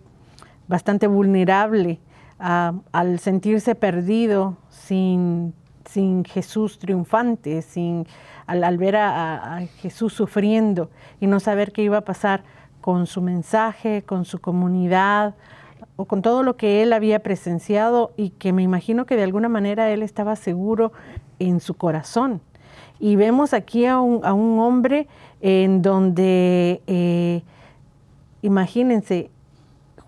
[0.69, 2.01] bastante vulnerable
[2.39, 5.55] al sentirse perdido sin,
[5.89, 8.07] sin Jesús triunfante, sin,
[8.47, 12.43] al, ver a, Jesús sufriendo y no saber qué iba a pasar
[12.81, 15.35] con su mensaje, con su comunidad
[15.97, 19.49] o con todo lo que él había presenciado y que me imagino que de alguna
[19.49, 20.93] manera él estaba seguro
[21.39, 22.41] en su corazón.
[22.99, 25.09] Y vemos aquí a un, hombre
[25.41, 27.43] en donde, eh,
[28.43, 29.31] imagínense,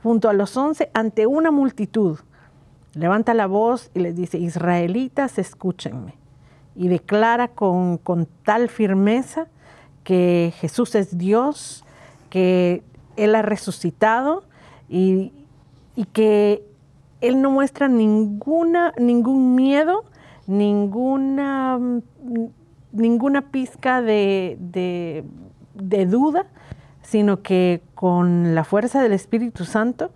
[0.06, 2.20] junto a los once ante una multitud.
[2.94, 6.14] Levanta la voz y les dice, Israelitas, escúchenme.
[6.76, 7.98] Y declara con,
[8.44, 9.48] tal firmeza
[10.04, 11.84] que Jesús es Dios,
[12.30, 12.84] que
[13.16, 14.44] Él ha resucitado
[14.88, 15.32] y,
[16.12, 16.62] que
[17.20, 20.04] Él no muestra ninguna, ningún miedo,
[20.46, 21.80] ninguna,
[22.92, 24.56] ninguna pizca de,
[25.74, 26.46] de duda
[27.06, 30.10] sino que con la fuerza del Espíritu Santo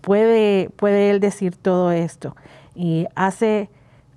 [0.00, 2.34] puede, puede Él decir todo esto.
[2.74, 3.68] Y hace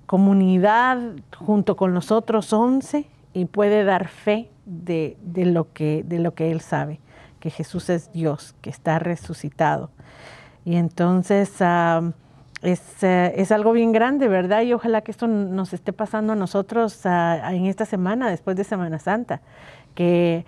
[0.06, 0.98] comunidad
[1.36, 6.50] junto con los otros once y puede dar fe de, lo que, de lo que
[6.50, 6.98] él sabe,
[7.40, 9.90] que Jesús es Dios, que está resucitado.
[10.64, 12.12] Y entonces ah,
[12.62, 14.62] eh, es, algo bien grande, ¿verdad?
[14.62, 18.64] Y ojalá que esto nos esté pasando a nosotros ah, en esta semana, después de
[18.64, 19.42] Semana Santa,
[19.94, 20.46] que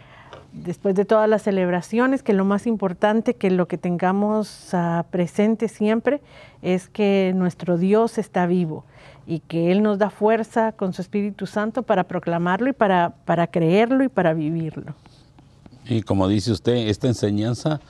[0.53, 5.69] después de todas las celebraciones, que lo más importante, que lo que tengamos ah, presente
[5.69, 6.21] siempre
[6.63, 8.85] es que nuestro Dios está vivo
[9.27, 13.47] y que Él nos da fuerza con su Espíritu Santo para proclamarlo y para, para
[13.47, 14.95] creerlo y para vivirlo.
[15.85, 17.81] Y como dice usted, esta enseñanza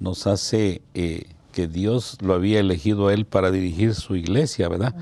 [0.00, 4.94] nos hace eh, que Dios lo había elegido a Él para dirigir su iglesia, ¿verdad?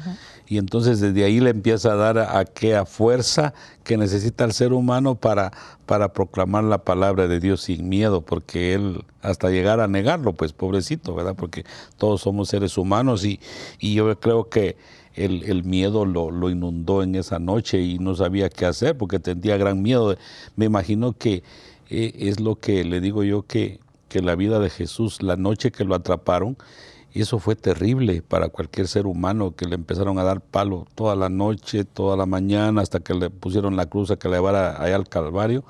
[0.46, 5.14] Y entonces desde ahí le empieza a dar aquella fuerza que necesita el ser humano
[5.14, 5.50] para,
[5.86, 10.52] para proclamar la palabra de Dios sin miedo, porque Él hasta llegar a negarlo, pues
[10.52, 11.34] pobrecito, ¿verdad?
[11.34, 11.64] Porque
[11.96, 13.40] todos somos seres humanos y,
[13.78, 14.76] y yo creo que
[15.14, 19.80] el, miedo lo, inundó en esa noche y no sabía qué hacer porque tenía gran
[19.80, 20.16] miedo.
[20.56, 21.42] Me imagino que
[21.88, 23.80] eh, es lo que le digo yo que,
[24.12, 26.58] que la vida de Jesús, la noche que lo atraparon,
[27.14, 31.30] eso fue terrible para cualquier ser humano que le empezaron a dar palo toda la
[31.30, 34.96] noche, toda la mañana, hasta que le pusieron la cruz a que le llevara allá
[34.96, 35.64] al Calvario.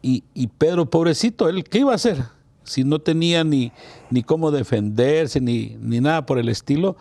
[0.00, 2.24] Y, y Pedro, pobrecito, él, ¿qué iba a hacer?
[2.64, 3.70] Si no tenía ni,
[4.08, 6.96] ni cómo defenderse, ni, ni nada por el estilo,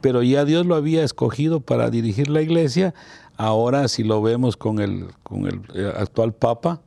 [0.00, 2.94] pero ya Dios lo había escogido para dirigir la iglesia.
[3.36, 6.80] Ahora si lo vemos con el, con el eh, actual Papa,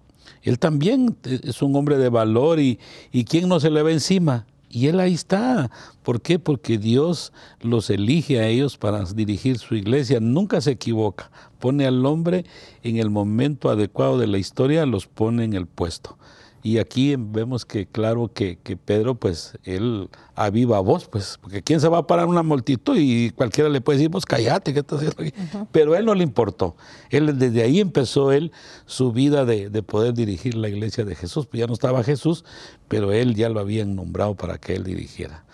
[0.50, 2.80] él también es un hombre de valor y,
[3.12, 4.47] y ¿quién no se le ve encima?
[4.68, 5.70] Y él ahí está.
[6.04, 6.39] ¿Por qué?
[6.39, 10.20] Porque Dios los elige a ellos para dirigir su iglesia.
[10.20, 11.32] Nunca se equivoca.
[11.60, 12.45] Pone al hombre
[12.84, 16.18] en el momento adecuado de la historia, los pone en el puesto.
[16.62, 21.88] Y aquí vemos que claro que, Pedro, pues él aviva voz, pues, porque quién se
[21.88, 25.22] va a parar una multitud y cualquiera le puede decir, pues cállate, ¿qué estás haciendo
[25.22, 25.34] aquí?
[25.72, 26.76] Pero él no le importó.
[27.10, 28.51] Él desde ahí empezó él
[28.86, 31.45] su vida de, poder dirigir la iglesia de Jesús.
[31.45, 32.43] Pues ya no estaba Jesús,
[32.88, 35.45] pero él ya lo habían nombrado para que él dirigiera.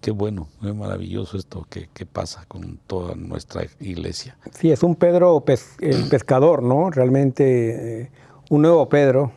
[0.00, 4.36] Qué bueno, qué maravilloso esto que, pasa con toda nuestra iglesia.
[4.52, 5.42] Sí, es un Pedro
[5.80, 6.90] el pescador, ¿no?
[6.90, 8.10] Realmente eh,
[8.50, 9.32] un nuevo Pedro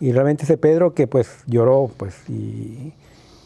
[0.00, 2.92] y realmente ese Pedro que pues lloró, pues, y,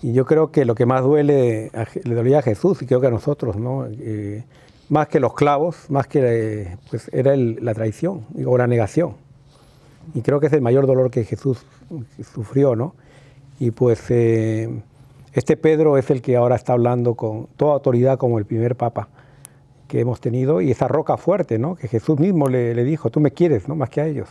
[0.02, 1.70] yo creo que lo que más duele,
[2.02, 3.86] le dolía a Jesús y creo que a nosotros, ¿no?
[3.88, 4.42] Eh,
[4.88, 9.14] más que los clavos, más que, pues, era la traición o la negación.
[10.12, 11.64] Y creo que es el mayor dolor que Jesús
[12.34, 12.94] sufrió, ¿no?
[13.60, 14.68] Y pues eh,
[15.32, 19.08] este Pedro es el que ahora está hablando con toda autoridad como el primer papa
[19.86, 21.76] que hemos tenido y esa roca fuerte, ¿no?
[21.76, 23.76] Que Jesús mismo le, le dijo, tú me quieres, ¿no?
[23.76, 24.28] Más que a ellos.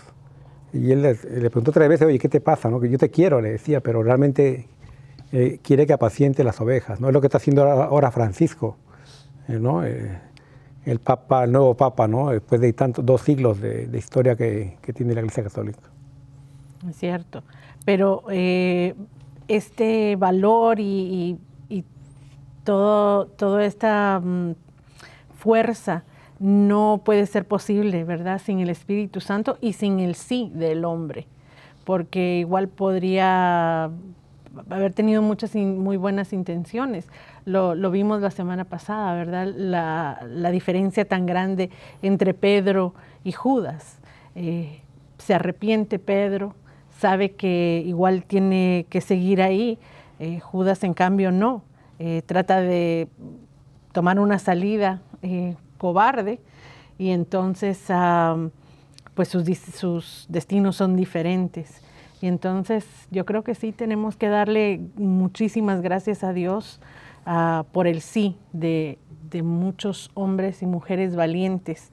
[0.74, 2.70] Y él le, preguntó otra vez, oye, ¿qué te pasa?
[2.70, 2.80] No?
[2.80, 4.68] Que yo te quiero, le decía, pero realmente
[5.32, 7.02] eh, quiere que apaciente las ovejas.
[7.02, 7.08] ¿no?
[7.08, 8.78] Es lo que está haciendo ahora Francisco,
[9.48, 9.86] eh, ¿no?
[9.86, 10.20] Eh,
[10.86, 12.30] el papa, el nuevo papa, ¿no?
[12.30, 15.82] después de tantos, dos siglos de, historia que, tiene la Iglesia Católica.
[16.90, 17.44] Es cierto,
[17.86, 18.24] pero
[19.48, 21.38] este valor y,
[21.70, 21.84] y,
[22.64, 24.54] todo, toda esta mm,
[25.38, 26.04] fuerza
[26.42, 28.42] no puede ser posible, ¿verdad?
[28.44, 31.28] Sin el Espíritu Santo y sin el sí del hombre,
[31.86, 33.92] porque igual podría
[34.72, 37.08] haber tenido muchas muy buenas intenciones.
[37.46, 39.54] Lo, vimos la semana pasada, ¿verdad?
[39.56, 41.70] La, diferencia tan grande
[42.02, 44.00] entre Pedro y Judas.
[44.34, 44.82] Eh,
[45.20, 46.56] se arrepiente Pedro,
[46.98, 49.78] sabe que igual tiene que seguir ahí.
[50.18, 51.62] Eh, Judas, en cambio, no.
[52.00, 53.10] Eh, trata de
[53.92, 55.02] tomar una salida
[55.82, 56.40] cobarde
[57.00, 57.88] y entonces
[59.16, 61.82] pues sus, destinos son diferentes.
[62.22, 66.80] Y entonces yo creo que sí tenemos que darle muchísimas gracias a Dios
[67.26, 69.00] ah, por el sí de,
[69.44, 71.92] muchos hombres y mujeres valientes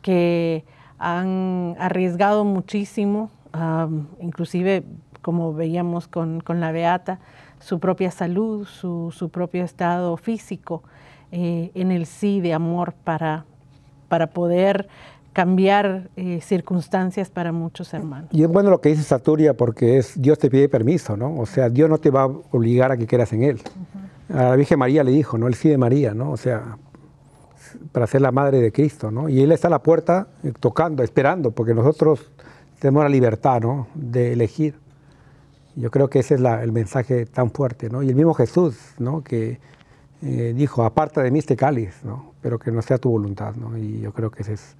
[0.00, 0.64] que
[0.98, 3.28] han arriesgado muchísimo,
[4.20, 4.84] inclusive
[5.20, 7.18] como veíamos con, la Beata,
[7.58, 10.84] su propia salud, su, su propio estado físico,
[11.32, 13.44] eh, en el sí de amor para,
[14.08, 14.88] para poder
[15.36, 18.30] cambiar eh, circunstancias para muchos hermanos.
[18.32, 21.38] Y es bueno lo que dice Saturia porque es Dios te pide permiso, ¿no?
[21.38, 23.60] O sea, Dios no te va a obligar a que quieras en Él.
[24.32, 25.46] A la Virgen María le dijo, ¿no?
[25.46, 26.30] El sí de María, ¿no?
[26.30, 26.78] O sea,
[27.92, 29.28] para ser la madre de Cristo, ¿no?
[29.28, 32.30] Y Él está a la puerta eh, tocando, esperando, porque nosotros
[32.78, 33.88] tenemos la libertad, ¿no?
[33.94, 34.76] De elegir.
[35.74, 38.02] Yo creo que ese es el mensaje tan fuerte, ¿no?
[38.02, 39.22] Y el mismo Jesús, ¿no?
[39.22, 39.60] Que
[40.22, 42.32] eh, dijo, aparta de mí este cáliz, ¿no?
[42.40, 43.54] pero que no sea tu voluntad.
[43.54, 43.76] ¿no?
[43.76, 44.76] Y yo creo que ese es,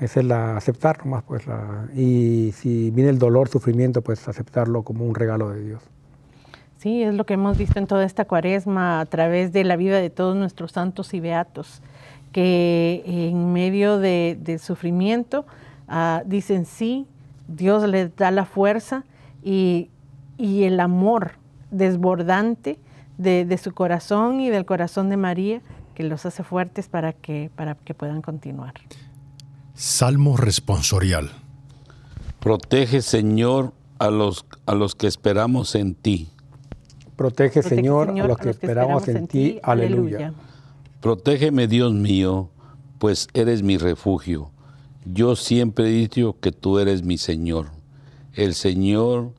[0.00, 1.22] ese es la, aceptar nomás.
[1.24, 1.44] Pues,
[1.94, 5.82] y si viene el dolor, sufrimiento, pues aceptarlo como un regalo de Dios.
[6.84, 9.98] Sí, es lo que hemos visto en toda esta cuaresma a través de la vida
[9.98, 11.80] de todos nuestros santos y beatos,
[12.30, 15.46] que en medio del sufrimiento
[15.88, 17.06] ah, dicen sí,
[17.48, 19.04] Dios les da la fuerza
[19.42, 19.90] y,
[20.38, 21.32] el amor
[21.70, 22.78] desbordante
[23.18, 25.60] de, su corazón y del corazón de María
[25.94, 28.74] que los hace fuertes para que, para que puedan continuar.
[29.74, 31.30] Salmo responsorial.
[32.40, 36.28] Protege, Señor, a los, a los que esperamos en ti.
[37.16, 39.60] Protege, Señor, a los que, esperamos, en, ti.
[39.62, 40.34] Aleluya.
[41.00, 42.50] Protégeme, Dios mío,
[42.98, 44.50] pues eres mi refugio.
[45.04, 47.66] Yo siempre he dicho que tú eres mi Señor.
[48.32, 49.32] El Señor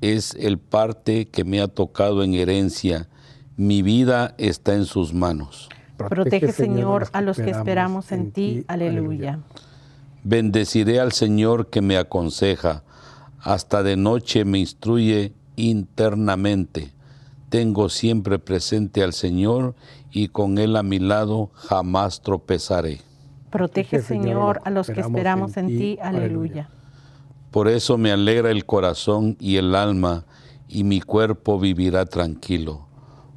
[0.00, 3.08] es el parte que me ha tocado en herencia.
[3.56, 5.68] Mi vida está en sus manos.
[5.96, 8.64] Protege, Señor, a los que esperamos en ti.
[8.68, 9.40] Aleluya.
[10.24, 12.82] Bendeciré al Señor que me aconseja.
[13.40, 16.92] Hasta de noche me instruye internamente.
[17.48, 19.74] Tengo siempre presente al Señor
[20.10, 23.00] y con Él a mi lado jamás tropezaré.
[23.50, 25.98] Protege, Señor, a los que esperamos en ti.
[26.00, 26.70] Aleluya.
[27.50, 30.24] Por eso me alegra el corazón y el alma,
[30.68, 32.86] y mi cuerpo vivirá tranquilo,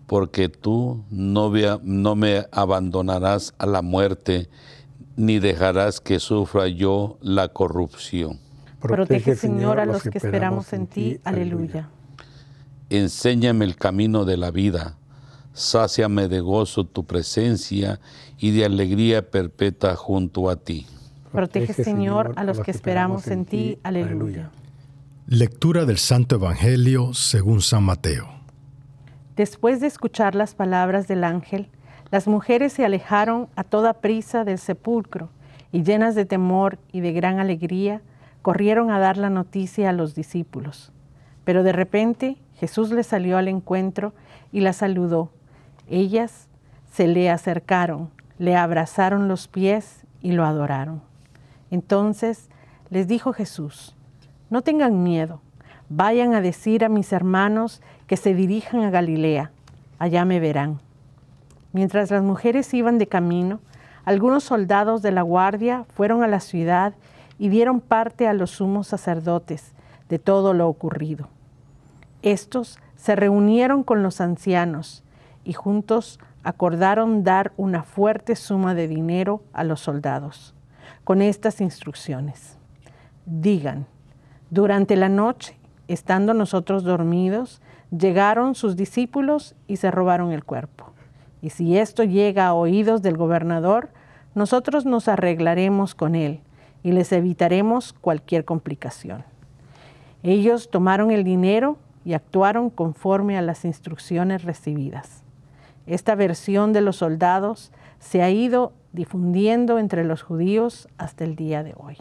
[0.08, 1.52] porque tú no,
[1.84, 4.50] no me abandonarás a la muerte,
[5.16, 8.40] ni dejarás que sufra yo la corrupción.
[8.82, 11.20] Protege, Señor, a los que esperamos en ti.
[11.24, 11.90] Aleluya.
[12.90, 14.98] Enséñame el camino de la vida
[15.56, 18.00] sáciame de gozo tu presencia
[18.38, 20.86] y de alegría perpetua junto a ti.
[21.32, 23.80] Protege, Señor, a los que esperamos en ti.
[23.84, 24.52] Aleluya.
[25.28, 28.28] Lectura del Santo Evangelio según San Mateo.
[29.36, 31.70] Después de escuchar las palabras del ángel,
[32.12, 35.30] las mujeres se alejaron a toda prisa del sepulcro
[35.72, 38.02] y llenas de temor y de gran alegría,
[38.42, 40.92] corrieron a dar la noticia a los discípulos.
[41.44, 44.14] Pero de repente Jesús les salió al encuentro
[44.52, 45.32] y la saludó
[45.88, 46.48] ellas
[46.92, 51.02] se le acercaron, le abrazaron los pies y lo adoraron.
[51.70, 52.50] Entonces
[52.90, 53.96] les dijo Jesús,
[54.50, 55.42] no tengan miedo,
[55.90, 59.52] vayan a decir a mis hermanos que se dirijan a Galilea,
[60.00, 60.80] allá me verán.
[61.74, 63.60] Mientras las mujeres iban de camino,
[64.06, 66.94] algunos soldados de la guardia fueron a la ciudad
[67.40, 69.74] y dieron parte a los sumos sacerdotes
[70.10, 71.28] de todo lo ocurrido.
[72.22, 75.04] Estos se reunieron con los ancianos
[75.44, 80.54] y juntos acordaron dar una fuerte suma de dinero a los soldados,
[81.04, 82.58] con estas instrucciones.
[83.26, 83.88] Digan,
[84.52, 90.92] durante la noche, estando nosotros dormidos, llegaron sus discípulos y se robaron el cuerpo.
[91.42, 93.90] Y si esto llega a oídos del gobernador,
[94.34, 96.42] nosotros nos arreglaremos con él
[96.84, 99.24] y les evitaremos cualquier complicación.
[100.24, 105.24] Ellos tomaron el dinero y actuaron conforme a las instrucciones recibidas.
[105.88, 111.64] Esta versión de los soldados se ha ido difundiendo entre los judíos hasta el día
[111.64, 111.98] de hoy.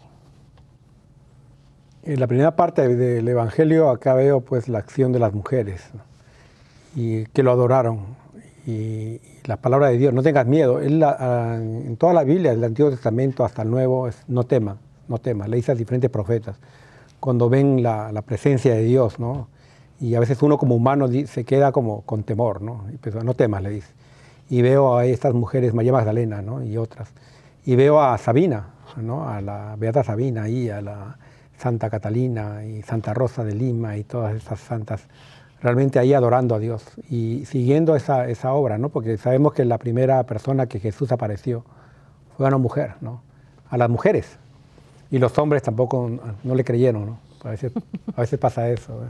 [2.04, 5.82] En la primera parte del Evangelio acá veo pues la acción de las mujeres
[6.94, 8.00] y que lo adoraron
[8.66, 10.80] y, la palabra de Dios, no tengas miedo.
[11.02, 14.76] Ah, en toda la Biblia, del Antiguo Testamento hasta el Nuevo, no temas,
[15.06, 15.48] no temas.
[15.50, 16.56] Le dice a diferentes profetas
[17.20, 19.48] cuando ven la, la presencia de Dios, ¿no?
[20.00, 22.84] y a veces uno como humano se queda como con temor, ¿no?
[22.92, 23.92] Y pues, no temas, le dice.
[24.50, 26.62] Y veo a estas mujeres, María Magdalena, ¿no?
[26.62, 27.08] Y otras.
[27.64, 29.28] Y veo a Sabina, ¿no?
[29.28, 31.16] A la Beata Sabina ahí, a la
[31.64, 35.06] Santa Catalina y Santa Rosa de Lima y todas estas santas,
[35.62, 38.90] realmente ahí adorando a Dios y siguiendo esa, esa obra, ¿no?
[38.90, 41.64] Porque sabemos que la primera persona que Jesús apareció
[42.36, 43.22] fue una mujer, ¿no?
[43.70, 44.36] A las mujeres.
[45.10, 46.10] Y los hombres tampoco
[46.42, 47.18] no le creyeron, ¿no?
[47.44, 47.72] A veces,
[48.14, 49.00] a veces pasa eso.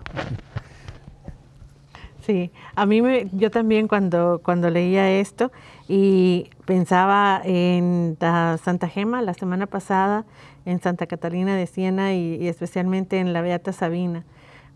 [2.20, 3.02] Sí, a mí
[3.32, 5.50] yo también cuando, cuando leía esto
[5.88, 10.24] y pensaba en Santa Gema la semana pasada,
[10.64, 14.24] en Santa Catalina de Siena y, especialmente en la Beata Sabina,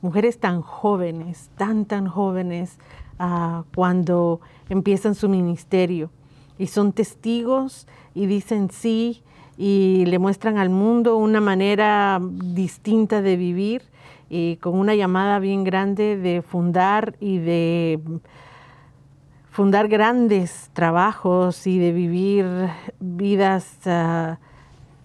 [0.00, 2.78] mujeres tan jóvenes, tan, tan jóvenes
[3.18, 6.10] ah, cuando empiezan su ministerio.
[6.58, 9.22] Y son testigos y dicen sí
[9.56, 13.82] y le muestran al mundo una manera distinta de vivir
[14.30, 18.00] y con una llamada bien grande de fundar y de
[19.50, 22.46] fundar grandes trabajos y de vivir
[23.00, 24.38] vidas ah,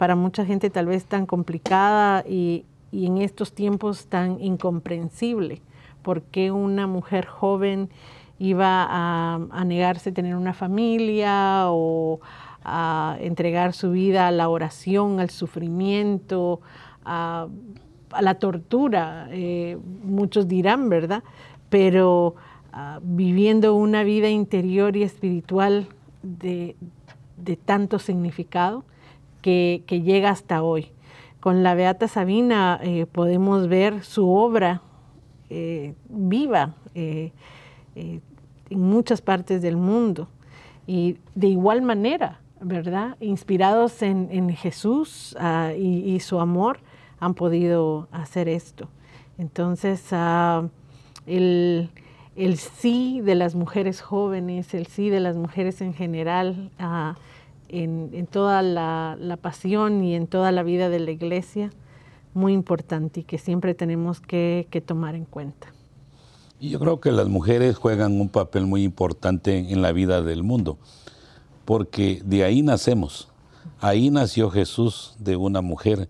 [0.03, 5.61] para mucha gente tal vez tan complicada y, en estos tiempos tan incomprensible.
[6.01, 7.89] ¿Por qué una mujer joven
[8.37, 12.19] iba a, a negarse a tener una familia o
[12.65, 16.59] a entregar su vida a la oración, al sufrimiento,
[17.05, 17.47] a
[18.11, 21.23] a la tortura, eh, muchos dirán, ¿verdad?
[21.69, 22.35] Pero
[22.73, 25.87] ah, viviendo una vida interior y espiritual
[26.23, 26.75] de,
[27.37, 28.83] de tanto significado
[29.43, 30.87] que, llega hasta hoy.
[31.39, 34.81] Con la Beata Sabina eh, podemos ver su obra
[35.51, 37.31] eh, viva en
[38.71, 40.27] muchas partes del mundo
[40.87, 43.17] y de igual manera, ¿verdad?
[43.19, 46.79] Inspirados en, Jesús ah, y, su amor,
[47.19, 48.89] han podido hacer esto.
[49.37, 50.67] Entonces, ah,
[51.25, 51.89] el,
[52.57, 57.15] sí de las mujeres jóvenes, el sí de las mujeres en general, ah,
[57.73, 61.71] en, toda la, pasión y en toda la vida de la iglesia,
[62.33, 65.67] muy importante y que siempre tenemos que, tomar en cuenta.
[66.61, 70.77] Yo creo que las mujeres juegan un papel muy importante en la vida del mundo,
[71.65, 73.29] porque de ahí nacemos.
[73.79, 76.07] Ahí nació Jesús de una mujer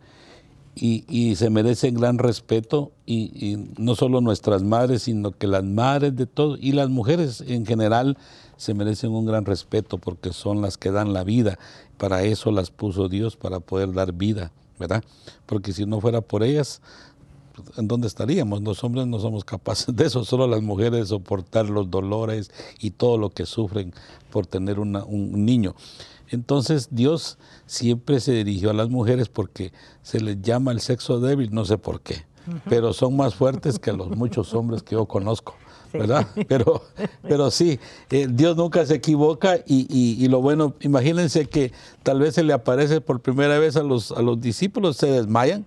[0.75, 6.25] y, se merecen gran respeto y, no solo nuestras madres, sino que las madres de
[6.25, 8.17] todos y las mujeres en general
[8.57, 11.59] se merecen un gran respeto porque son las que dan la vida.
[11.97, 15.03] Para eso las puso Dios, para poder dar vida, ¿verdad?
[15.45, 16.81] Porque si no fuera por ellas,
[17.77, 18.61] ¿en dónde estaríamos?
[18.61, 23.17] Los hombres no somos capaces de eso, solo las mujeres soportar los dolores y todo
[23.17, 23.93] lo que sufren
[24.31, 25.75] por tener un niño.
[26.29, 27.37] Entonces Dios
[27.67, 31.77] siempre se dirigió a las mujeres porque se les llama el sexo débil, no sé
[31.77, 32.25] por qué,
[32.67, 35.55] pero son más fuertes que los muchos hombres que yo conozco.
[35.93, 36.27] ¿Verdad?
[36.47, 36.83] Pero,
[37.21, 37.79] pero sí,
[38.09, 41.71] eh, Dios nunca se equivoca y, y, lo bueno, imagínense que
[42.01, 45.65] tal vez se le aparece por primera vez a los, a los discípulos, se desmayan,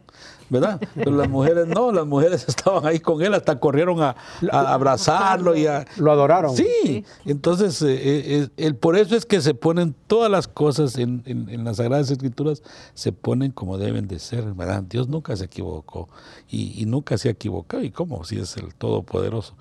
[0.48, 0.80] ¿verdad?
[0.94, 4.16] Pero las mujeres no, las mujeres estaban ahí con él, hasta corrieron a,
[4.50, 5.86] abrazarlo y a...
[5.96, 6.56] Lo adoraron.
[6.56, 11.22] Sí, entonces eh, eh, por eso es que se ponen todas las cosas en,
[11.64, 12.62] las Sagradas Escrituras,
[12.94, 14.82] se ponen como deben de ser, ¿verdad?
[14.82, 16.08] Dios nunca se equivocó
[16.48, 18.24] y, y nunca se ha equivocado, ¿y cómo?
[18.24, 19.54] Si es el Todopoderoso.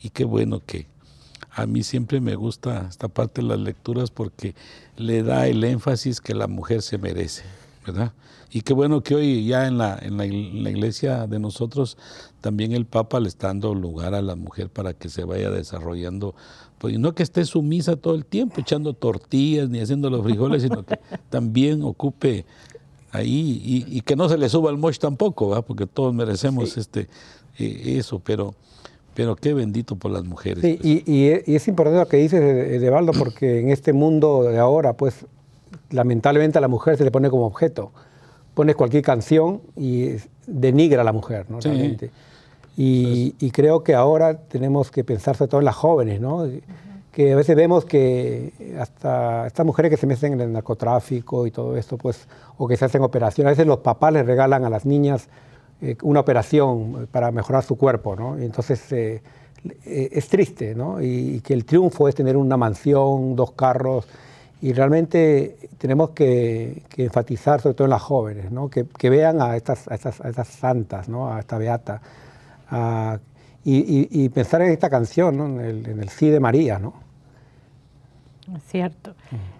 [0.00, 0.86] Y qué bueno que
[1.50, 4.54] a mí siempre me gusta esta parte de las lecturas porque
[4.96, 7.42] le da el énfasis que la mujer se merece,
[7.86, 8.12] ¿verdad?
[8.50, 11.98] Y qué bueno que hoy ya en la, en la, iglesia de nosotros
[12.40, 16.34] también el Papa le está dando lugar a la mujer para que se vaya desarrollando,
[16.78, 20.84] pues no que esté sumisa todo el tiempo echando tortillas ni haciendo los frijoles, sino
[20.86, 22.46] que también ocupe
[23.10, 25.64] ahí y, que no se le suba el moch tampoco, ¿verdad?
[25.66, 27.08] porque todos merecemos este
[27.58, 28.54] eh, eso, pero
[29.18, 30.62] pero qué bendito por las mujeres.
[30.62, 31.02] Sí, pues.
[31.08, 35.26] y, es importante lo que dices, Edevaldo, porque en este mundo de ahora, pues
[35.90, 37.90] lamentablemente a la mujer se le pone como objeto
[38.54, 40.10] pones cualquier canción y
[40.46, 41.58] denigra a la mujer, ¿no?
[42.76, 46.48] Y, creo que ahora tenemos que pensar sobre todo en las jóvenes, ¿no?
[47.10, 51.50] Que a veces vemos que hasta estas mujeres que se meten en el narcotráfico y
[51.50, 54.70] todo esto, pues, o que se hacen operaciones, a veces los papás les regalan a
[54.70, 55.28] las niñas
[55.80, 58.38] eh, una operación para mejorar su cuerpo, ¿no?
[58.38, 59.22] Y entonces eh,
[59.84, 61.02] eh, es triste, ¿no?
[61.02, 64.06] y que el triunfo es tener una mansión, dos carros,
[64.60, 68.68] y realmente tenemos que, enfatizar, sobre todo en las jóvenes, ¿no?
[68.68, 71.32] que, vean a estas, a estas, santas, ¿no?
[71.32, 72.00] a esta beata,
[73.64, 75.46] y, pensar en esta canción, ¿no?
[75.46, 76.78] en, el, en, el, sí de María.
[76.78, 76.94] ¿no?
[78.66, 79.14] Cierto.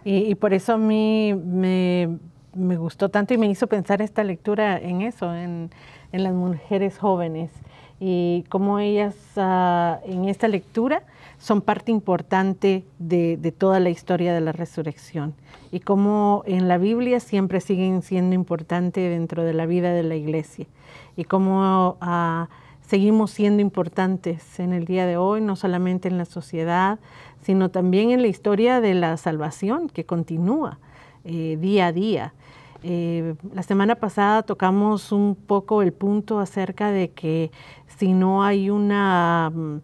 [0.05, 2.19] Y, por eso a mí me,
[2.59, 5.71] me, gustó tanto y me hizo pensar esta lectura en eso, en,
[6.13, 7.51] las mujeres jóvenes,
[8.01, 11.03] y cómo ellas ah, en esta lectura
[11.39, 15.35] son parte importante de, toda la historia de la resurrección
[15.71, 20.17] y como en la Biblia siempre siguen siendo importantes dentro de la vida de la
[20.17, 20.67] iglesia
[21.17, 22.49] y cómo ah,
[22.89, 26.99] seguimos siendo importantes en el día de hoy, no solamente en la sociedad,
[27.43, 30.79] sino también en la historia de la salvación que continúa
[31.25, 32.33] eh, día a día.
[32.83, 37.51] Eh, la semana pasada tocamos un poco el punto acerca de que
[37.99, 39.81] si no hay una mm,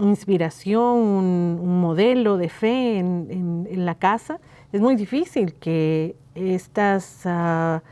[0.00, 4.40] inspiración, un, modelo de fe en, la casa,
[4.72, 7.82] es muy difícil que estas, ah,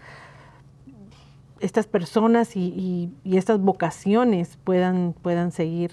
[1.61, 5.93] estas personas y, estas vocaciones puedan, puedan seguir.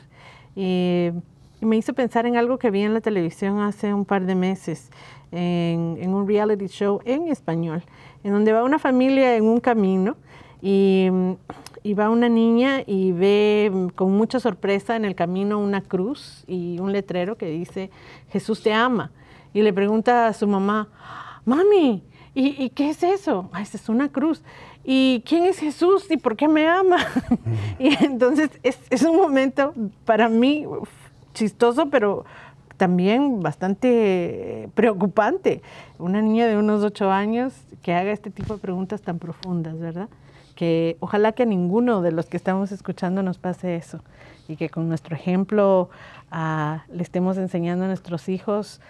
[0.55, 1.13] Eh,
[1.61, 4.91] me hizo pensar en algo que vi en la televisión hace un par de meses,
[5.31, 7.83] en, en un reality show en español,
[8.23, 10.15] en donde va una familia en un camino
[10.61, 11.09] y
[11.85, 16.79] y va una niña y ve con mucha sorpresa en el camino una cruz y
[16.79, 17.91] un letrero que dice,
[18.31, 19.11] Jesús te ama.
[19.53, 20.89] Y le pregunta a su mamá,
[21.45, 22.01] mami,
[22.33, 23.51] ¿y, qué es eso?
[23.53, 24.41] Ah, es una cruz.
[24.83, 26.97] ¿Y quién es Jesús y por qué me ama?
[27.79, 29.71] y entonces es, es, un momento
[30.05, 30.65] para mí
[31.35, 32.25] chistoso, pero
[32.77, 35.61] también bastante preocupante.
[35.99, 40.09] Una niña de unos ocho años que haga este tipo de preguntas tan profundas, ¿verdad?
[40.55, 43.99] que ojalá que a ninguno de los que estamos escuchando nos pase eso
[44.47, 45.89] y que con nuestro ejemplo
[46.31, 48.81] ah, le estemos enseñando a nuestros hijos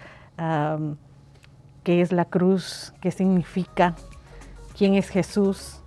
[1.82, 3.94] qué es la cruz, qué significa,
[4.76, 5.80] quién es Jesús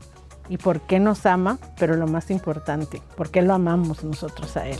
[0.50, 4.68] y por qué nos ama, pero lo más importante, por qué lo amamos nosotros a
[4.68, 4.80] Él.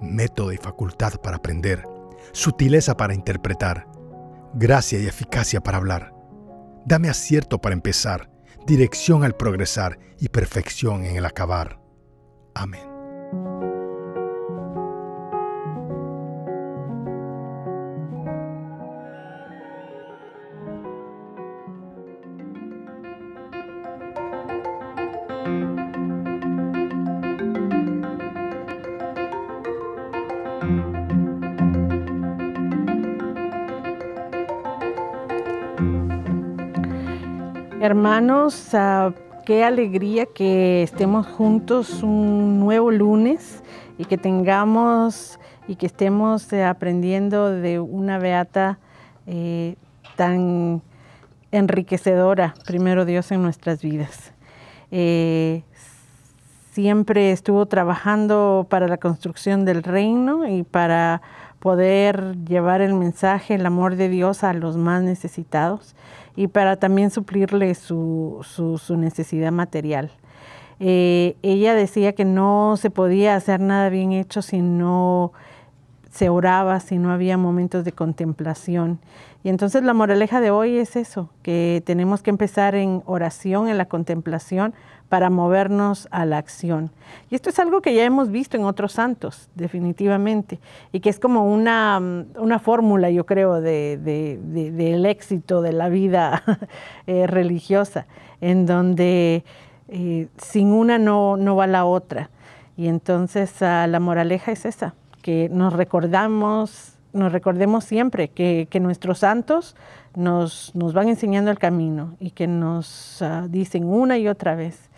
[0.00, 1.84] método y facultad para aprender,
[2.32, 3.86] sutileza para interpretar,
[4.54, 6.14] gracia y eficacia para hablar.
[6.84, 8.30] Dame acierto para empezar,
[8.66, 11.80] dirección al progresar y perfección en el acabar.
[12.54, 13.77] Amén.
[37.88, 38.68] Hermanos,
[39.46, 43.62] qué alegría que estemos juntos un nuevo lunes
[43.96, 48.78] y que tengamos y que estemos eh, aprendiendo de una beata
[49.26, 49.76] eh,
[50.16, 50.82] tan
[51.50, 54.34] enriquecedora, primero Dios, en nuestras vidas.
[54.90, 55.62] Eh,
[56.72, 61.22] siempre estuvo trabajando para la construcción del reino y para
[61.58, 65.96] poder llevar el mensaje, el amor de Dios a los más necesitados
[66.38, 68.44] y para también suplirle su,
[68.96, 70.12] necesidad material.
[70.78, 75.32] Eh, ella decía que no se podía hacer nada bien hecho si no
[76.10, 78.98] se oraba, si no había momentos de contemplación.
[79.44, 83.78] Y entonces la moraleja de hoy es eso, que tenemos que empezar en oración, en
[83.78, 84.74] la contemplación,
[85.08, 86.90] para movernos a la acción.
[87.30, 90.58] Y esto es algo que ya hemos visto en otros santos, definitivamente,
[90.92, 91.98] y que es como una,
[92.38, 96.42] una fórmula, yo creo, de, del éxito de la vida
[97.06, 98.06] eh, religiosa,
[98.40, 99.44] en donde
[99.88, 102.30] eh, sin una no, no va la otra.
[102.76, 104.94] Y entonces ah, la moraleja es esa,
[105.28, 109.76] que nos recordamos, nos recordemos siempre que, que nuestros santos
[110.16, 114.88] nos, nos, van enseñando el camino y que nos ah, dicen una y otra vez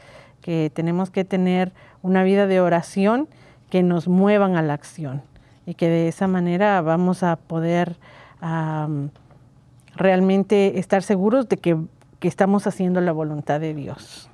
[0.40, 1.72] que tenemos que tener
[2.02, 3.26] una vida de oración
[3.70, 5.22] que nos muevan a la acción
[5.66, 7.96] y que de esa manera vamos a poder
[9.96, 11.76] realmente estar seguros de que,
[12.20, 14.29] estamos haciendo la voluntad de Dios.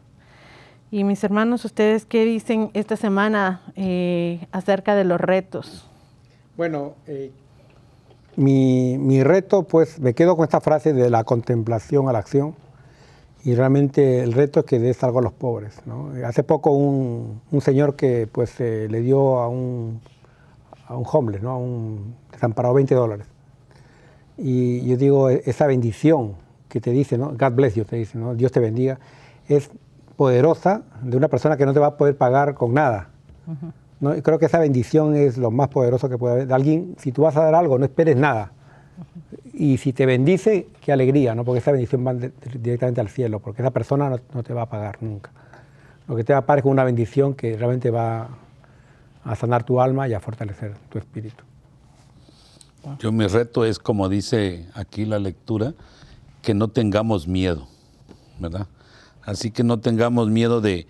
[0.90, 5.84] Y mis hermanos, ¿ustedes qué dicen esta semana eh, acerca de los retos?
[6.56, 7.32] Bueno, eh,
[8.36, 12.54] mi, mi, reto, pues me quedo con esta frase de la contemplación a la acción
[13.44, 15.80] y realmente el reto es que des algo a los pobres.
[16.24, 20.00] Hace poco un, un, señor que pues eh, le dio a un,
[20.86, 21.50] a un homeless, ¿no?
[21.50, 23.26] a un desamparado 20 dólares.
[24.38, 26.34] Y yo digo, e, esa bendición
[26.68, 27.28] que te dice, ¿no?
[27.38, 28.34] God bless you, te dice, ¿no?
[28.34, 28.98] Dios te bendiga,
[29.48, 29.70] es
[30.16, 33.08] poderosa de una persona que no te va a poder pagar con nada.
[34.00, 34.16] ¿no?
[34.16, 36.46] Y creo que esa bendición es lo más poderoso que puede haber.
[36.48, 38.52] De alguien, si tú vas a dar algo, no esperes nada
[39.52, 41.44] y si te bendice, qué alegría, ¿no?
[41.44, 45.02] porque esa bendición va directamente al cielo, porque esa persona no, te va a pagar
[45.02, 45.30] nunca.
[46.08, 48.28] Lo que te va a pagar es una bendición que realmente va
[49.24, 51.42] a sanar tu alma y a fortalecer tu espíritu.
[53.00, 55.74] Yo mi reto es, como dice aquí la lectura,
[56.42, 57.66] que no tengamos miedo,
[58.38, 58.68] ¿verdad?
[59.26, 60.86] Así que no tengamos miedo de,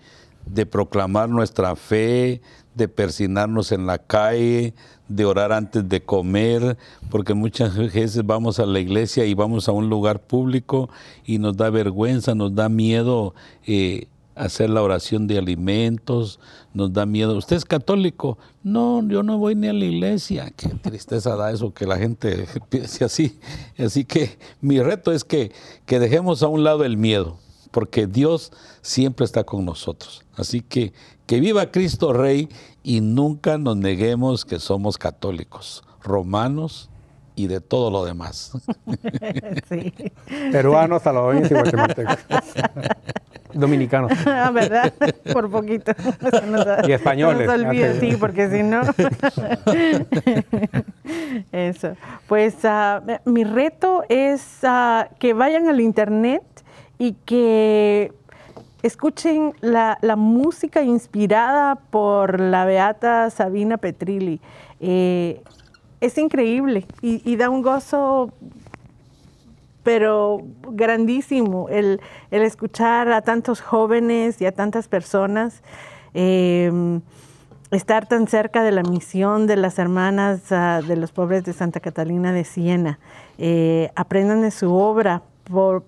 [0.69, 2.39] proclamar nuestra fe,
[2.75, 4.75] de persinarnos en la calle,
[5.09, 6.77] de orar antes de comer,
[7.09, 10.87] porque muchas veces vamos a la iglesia y vamos a un lugar público
[11.25, 13.33] y nos da vergüenza, nos da miedo
[13.65, 16.39] eh, hacer la oración de alimentos,
[16.75, 17.35] nos da miedo.
[17.35, 18.37] ¿Usted es católico?
[18.61, 20.53] No, yo no voy ni a la iglesia.
[20.55, 23.39] Qué tristeza da eso que la gente piense así.
[23.79, 25.51] Así que mi reto es que
[25.87, 27.39] dejemos a un lado el miedo,
[27.77, 28.51] porque Dios
[28.81, 30.25] siempre está con nosotros.
[30.35, 30.93] Así que
[31.27, 32.49] que viva Cristo Rey
[32.81, 36.89] y nunca nos neguemos que somos católicos, romanos
[37.35, 38.53] y de todo lo demás.
[39.69, 39.93] Sí.
[40.51, 42.17] Peruanos, salvadoreños y guatemaltecos.
[43.53, 44.11] Dominicanos.
[44.25, 44.91] Ah, ¿verdad?
[45.33, 45.91] Por poquito.
[46.87, 47.45] y españoles.
[47.45, 48.81] No se olvide, sí, porque si no.
[51.51, 51.95] Eso.
[52.27, 56.56] Pues ah, mi reto es ah, que vayan al internet
[56.97, 58.11] y que
[58.83, 64.39] escuchen la, música inspirada por la beata Sabina Petrilli.
[64.79, 65.41] Eh,
[65.99, 68.31] es increíble y, da un gozo,
[69.83, 75.63] pero grandísimo, el, escuchar a tantos jóvenes y a tantas personas.
[76.13, 76.99] Eh,
[77.71, 81.79] estar tan cerca de la misión de las hermanas ah, de los pobres de Santa
[81.79, 82.99] Catalina de Siena.
[83.37, 85.23] Eh, aprendan de su obra.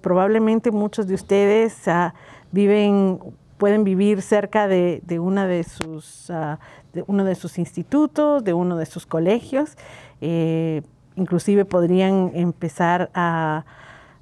[0.02, 2.14] Probablemente muchos de ustedes ah,
[2.52, 3.20] viven,
[3.58, 6.60] pueden vivir cerca de, una de sus, ah,
[7.08, 9.78] uno de sus institutos, de uno de sus colegios.
[10.22, 10.82] Eh,
[11.16, 13.66] inclusive podrían empezar a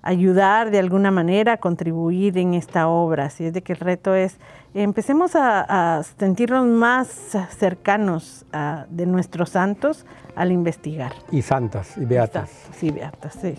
[0.01, 3.25] ayudar de alguna manera, a contribuir en esta obra.
[3.25, 4.37] Así es de que el reto es,
[4.73, 7.07] empecemos a, sentirnos más
[7.57, 8.45] cercanos
[8.89, 11.13] de nuestros santos al investigar.
[11.31, 12.49] Y santas, y beatas.
[12.71, 13.55] Sí, beatas, sí,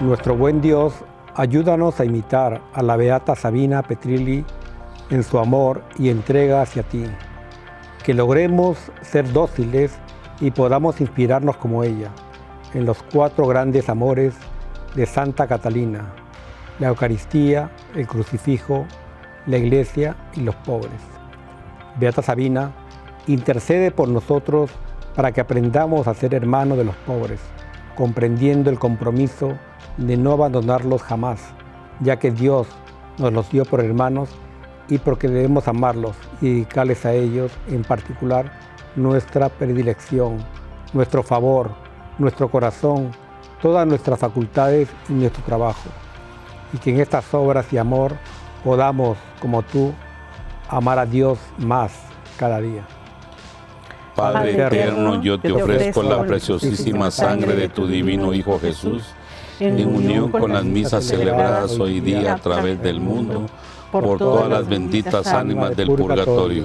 [0.00, 0.94] Nuestro buen Dios,
[1.34, 4.46] ayúdanos a imitar a la beata Sabina Petrilli
[5.10, 7.04] en su amor y entrega hacia ti.
[8.02, 9.92] Que logremos ser dóciles
[10.40, 12.08] y podamos inspirarnos como ella
[12.72, 14.34] en los cuatro grandes amores
[14.94, 16.14] de Santa Catalina,
[16.78, 18.86] la Eucaristía, el crucifijo,
[19.44, 21.02] la iglesia y los pobres.
[21.98, 22.72] Beata Sabina,
[23.26, 24.70] intercede por nosotros
[25.14, 27.40] para que aprendamos a ser hermanos de los pobres,
[27.96, 29.58] comprendiendo el compromiso
[29.96, 31.40] de no abandonarlos jamás,
[32.00, 32.66] ya que Dios
[33.18, 34.30] nos los dio por hermanos
[34.88, 38.50] y porque debemos amarlos y dedicarles a ellos en particular
[38.96, 40.38] nuestra predilección,
[40.92, 41.70] nuestro favor,
[42.18, 43.12] nuestro corazón,
[43.62, 45.88] todas nuestras facultades y nuestro trabajo.
[46.72, 48.14] Y que en estas obras y amor
[48.64, 49.92] podamos, como tú,
[50.68, 51.92] amar a Dios más
[52.36, 52.86] cada día.
[54.16, 59.14] Padre eterno, yo te ofrezco la preciosísima sangre de tu divino Hijo Jesús
[59.60, 63.46] en unión con las misas celebradas hoy día a través del mundo,
[63.92, 66.64] por todas las benditas ánimas del purgatorio.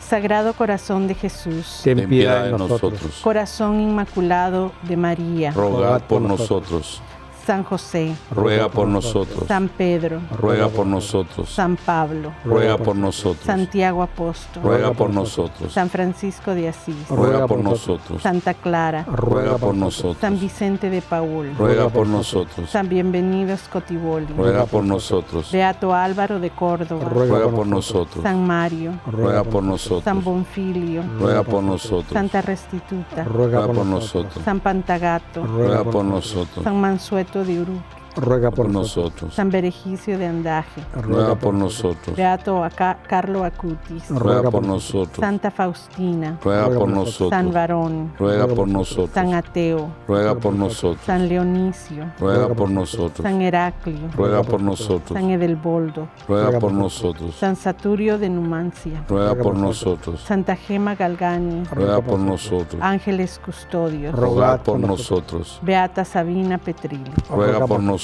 [0.00, 3.20] Sagrado Corazón de Jesús, ten piedad de nosotros.
[3.22, 7.00] Corazón Inmaculado de María, rogad por nosotros.
[7.44, 9.44] San José, ruega por nosotros.
[9.46, 11.50] San Pedro, ruega por nosotros.
[11.50, 13.44] San Pablo, ruega por nosotros.
[13.44, 15.72] Santiago Apóstol, ruega por nosotros.
[15.72, 18.22] San Francisco de Asís, ruega por nosotros.
[18.22, 20.18] Santa Clara, ruega por nosotros.
[20.20, 22.70] San Vicente de Paul, ruega por nosotros.
[22.70, 25.52] San Bienvenido Scotiboli, ruega por nosotros.
[25.52, 28.22] Beato Álvaro de Córdoba, ruega por nosotros.
[28.22, 30.04] San Mario, ruega por nosotros.
[30.04, 32.12] San Bonfilio, ruega por nosotros.
[32.12, 34.42] Santa Restituta, ruega por nosotros.
[34.44, 36.64] San Pantagato, ruega por nosotros.
[36.64, 37.82] San Mansueto de Uru,
[38.16, 39.34] ruega por nosotros.
[39.34, 42.16] San Berejicio de Andaje, ruega por nosotros.
[42.16, 45.18] Beato Acá, Carlo Acutis, ruega por nosotros.
[45.18, 47.30] Santa Faustina, ruega por nosotros.
[47.30, 49.10] San Varón, ruega por nosotros.
[49.14, 51.04] San Ateo, ruega por nosotros.
[51.04, 53.22] San Leonicio, ruega por nosotros.
[53.22, 55.18] San Heraclio, ruega por nosotros.
[55.18, 57.34] San Edelboldo, ruega por nosotros.
[57.34, 60.20] San Saturio de Numancia, ruega por nosotros.
[60.20, 62.80] Santa Gema Galgani, ruega por nosotros.
[62.80, 65.58] Ángeles Custodios, ruega por nosotros.
[65.62, 68.03] Beata Sabina Petrilli, ruega por nosotros